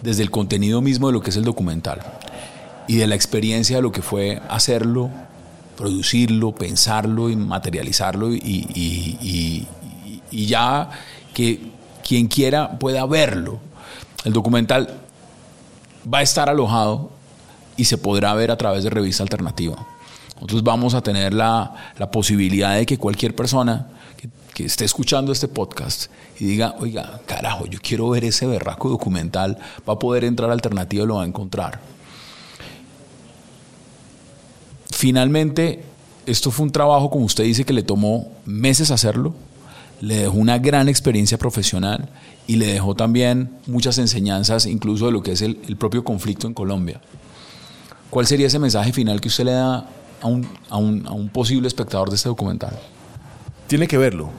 desde 0.02 0.24
el 0.24 0.32
contenido 0.32 0.82
mismo 0.82 1.08
de 1.08 1.14
lo 1.14 1.22
que 1.22 1.30
es 1.30 1.38
el 1.38 1.44
documental 1.44 2.02
y 2.88 2.96
de 2.96 3.08
la 3.08 3.16
experiencia 3.16 3.78
de 3.78 3.82
lo 3.82 3.92
que 3.92 4.02
fue 4.02 4.42
hacerlo, 4.50 5.10
producirlo, 5.78 6.54
pensarlo 6.54 7.30
y 7.30 7.36
materializarlo 7.36 8.34
y, 8.34 9.68
y 10.32 10.46
ya 10.46 10.90
que 11.34 11.72
quien 12.06 12.28
quiera 12.28 12.78
pueda 12.78 13.06
verlo. 13.06 13.60
El 14.26 14.34
documental 14.34 15.00
va 16.12 16.20
a 16.20 16.22
estar 16.22 16.50
alojado 16.50 17.12
y 17.78 17.86
se 17.86 17.98
podrá 17.98 18.34
ver 18.34 18.52
a 18.52 18.58
través 18.58 18.84
de 18.84 18.90
revista 18.90 19.24
alternativa. 19.24 19.88
Nosotros 20.36 20.64
vamos 20.64 20.94
a 20.94 21.02
tener 21.02 21.34
la, 21.34 21.74
posibilidad 22.12 22.76
de 22.76 22.86
que 22.86 22.98
cualquier 22.98 23.36
persona 23.36 23.88
que, 24.18 24.30
esté 24.66 24.86
escuchando 24.86 25.32
este 25.32 25.48
podcast 25.48 26.12
y 26.40 26.46
diga, 26.46 26.76
oiga, 26.80 27.20
carajo, 27.26 27.66
yo 27.66 27.80
quiero 27.82 28.10
ver 28.10 28.26
ese 28.26 28.46
berraco 28.46 28.90
documental, 28.90 29.58
va 29.90 29.94
a 29.94 30.00
poder 30.00 30.24
entrar 30.24 30.52
a 30.52 30.54
Alternativa 30.54 31.04
y 31.04 31.08
lo 31.08 31.16
va 31.16 31.24
a 31.24 31.26
encontrar. 31.26 31.80
Finalmente, 34.92 35.84
esto 36.28 36.52
fue 36.52 36.66
un 36.66 36.72
trabajo, 36.72 37.10
como 37.10 37.26
usted 37.26 37.44
dice, 37.44 37.66
que 37.66 37.74
le 37.74 37.82
tomó 37.82 38.32
meses 38.46 38.92
hacerlo, 38.92 39.34
le 40.00 40.18
dejó 40.18 40.38
una 40.38 40.60
gran 40.60 40.90
experiencia 40.90 41.40
profesional 41.40 42.10
y 42.46 42.58
le 42.58 42.68
dejó 42.68 42.94
también 42.96 43.50
muchas 43.66 43.98
enseñanzas, 43.98 44.68
incluso 44.68 45.08
de 45.08 45.12
lo 45.12 45.24
que 45.24 45.32
es 45.32 45.42
el, 45.42 45.60
el 45.68 45.76
propio 45.76 46.04
conflicto 46.04 46.46
en 46.46 46.54
Colombia. 46.54 47.02
¿Cuál 48.12 48.28
sería 48.28 48.46
ese 48.46 48.60
mensaje 48.60 48.94
final 48.94 49.22
que 49.22 49.30
usted 49.30 49.46
le 49.46 49.54
da 49.54 49.88
a 50.22 50.28
un, 50.28 50.48
a 50.70 50.78
un, 50.78 51.08
a 51.08 51.12
un 51.12 51.30
posible 51.30 51.68
espectador 51.68 52.10
de 52.10 52.16
este 52.16 52.30
documental? 52.30 52.78
Tiene 53.68 53.88
que 53.88 53.98
verlo. 53.98 54.30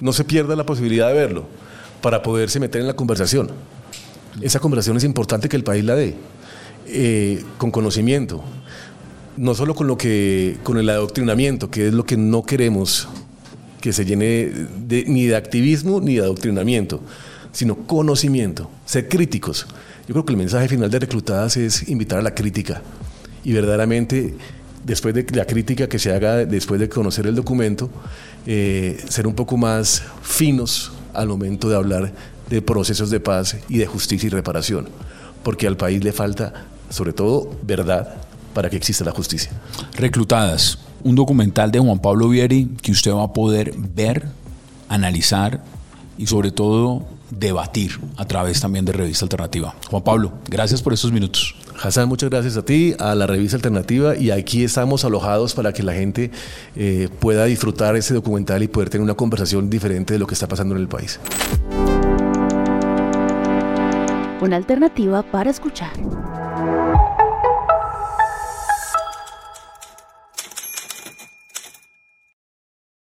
No 0.00 0.12
se 0.12 0.24
pierda 0.24 0.56
la 0.56 0.64
posibilidad 0.64 1.08
de 1.08 1.14
verlo 1.14 1.46
para 2.00 2.22
poderse 2.22 2.60
meter 2.60 2.80
en 2.80 2.86
la 2.86 2.94
conversación. 2.94 3.50
Esa 4.40 4.60
conversación 4.60 4.96
es 4.96 5.04
importante 5.04 5.48
que 5.48 5.56
el 5.56 5.64
país 5.64 5.84
la 5.84 5.94
dé, 5.94 6.14
eh, 6.86 7.44
con 7.58 7.70
conocimiento, 7.70 8.42
no 9.36 9.54
solo 9.54 9.74
con 9.74 9.86
lo 9.86 9.96
que, 9.96 10.58
con 10.62 10.78
el 10.78 10.88
adoctrinamiento, 10.88 11.70
que 11.70 11.88
es 11.88 11.94
lo 11.94 12.04
que 12.04 12.16
no 12.16 12.42
queremos 12.42 13.08
que 13.80 13.92
se 13.92 14.04
llene 14.04 14.52
ni 15.06 15.26
de 15.26 15.36
activismo 15.36 16.00
ni 16.00 16.14
de 16.14 16.20
adoctrinamiento, 16.20 17.00
sino 17.50 17.76
conocimiento, 17.86 18.70
ser 18.86 19.08
críticos. 19.08 19.66
Yo 20.06 20.14
creo 20.14 20.24
que 20.24 20.32
el 20.32 20.38
mensaje 20.38 20.68
final 20.68 20.90
de 20.90 21.00
Reclutadas 21.00 21.56
es 21.56 21.88
invitar 21.88 22.18
a 22.18 22.22
la 22.22 22.34
crítica 22.34 22.82
y 23.44 23.52
verdaderamente 23.52 24.34
después 24.84 25.14
de 25.14 25.26
la 25.32 25.44
crítica 25.44 25.88
que 25.88 25.98
se 25.98 26.12
haga 26.12 26.44
después 26.44 26.80
de 26.80 26.88
conocer 26.88 27.26
el 27.26 27.34
documento, 27.34 27.90
eh, 28.46 29.02
ser 29.08 29.26
un 29.26 29.34
poco 29.34 29.56
más 29.56 30.02
finos 30.22 30.92
al 31.14 31.28
momento 31.28 31.68
de 31.68 31.76
hablar 31.76 32.12
de 32.48 32.62
procesos 32.62 33.10
de 33.10 33.20
paz 33.20 33.56
y 33.68 33.78
de 33.78 33.86
justicia 33.86 34.26
y 34.26 34.30
reparación, 34.30 34.88
porque 35.42 35.66
al 35.66 35.76
país 35.76 36.02
le 36.02 36.12
falta, 36.12 36.66
sobre 36.90 37.12
todo, 37.12 37.50
verdad 37.62 38.14
para 38.52 38.68
que 38.68 38.76
exista 38.76 39.04
la 39.04 39.12
justicia. 39.12 39.50
Reclutadas, 39.96 40.78
un 41.02 41.14
documental 41.14 41.70
de 41.70 41.78
Juan 41.78 41.98
Pablo 41.98 42.28
Vieri 42.28 42.68
que 42.82 42.92
usted 42.92 43.12
va 43.12 43.24
a 43.24 43.32
poder 43.32 43.74
ver, 43.76 44.28
analizar 44.88 45.62
y 46.18 46.26
sobre 46.26 46.50
todo 46.50 47.06
debatir 47.38 47.98
a 48.16 48.26
través 48.26 48.60
también 48.60 48.84
de 48.84 48.92
Revista 48.92 49.24
Alternativa. 49.24 49.74
Juan 49.90 50.02
Pablo, 50.02 50.32
gracias 50.48 50.82
por 50.82 50.92
estos 50.92 51.12
minutos. 51.12 51.54
Hassan, 51.82 52.08
muchas 52.08 52.30
gracias 52.30 52.56
a 52.56 52.64
ti, 52.64 52.94
a 52.98 53.14
la 53.14 53.26
Revista 53.26 53.56
Alternativa 53.56 54.16
y 54.16 54.30
aquí 54.30 54.62
estamos 54.62 55.04
alojados 55.04 55.54
para 55.54 55.72
que 55.72 55.82
la 55.82 55.94
gente 55.94 56.30
eh, 56.76 57.08
pueda 57.18 57.46
disfrutar 57.46 57.96
ese 57.96 58.14
documental 58.14 58.62
y 58.62 58.68
poder 58.68 58.90
tener 58.90 59.02
una 59.02 59.14
conversación 59.14 59.70
diferente 59.70 60.12
de 60.12 60.18
lo 60.18 60.26
que 60.26 60.34
está 60.34 60.46
pasando 60.46 60.74
en 60.74 60.82
el 60.82 60.88
país. 60.88 61.18
Una 64.40 64.56
alternativa 64.56 65.22
para 65.22 65.50
escuchar. 65.50 65.92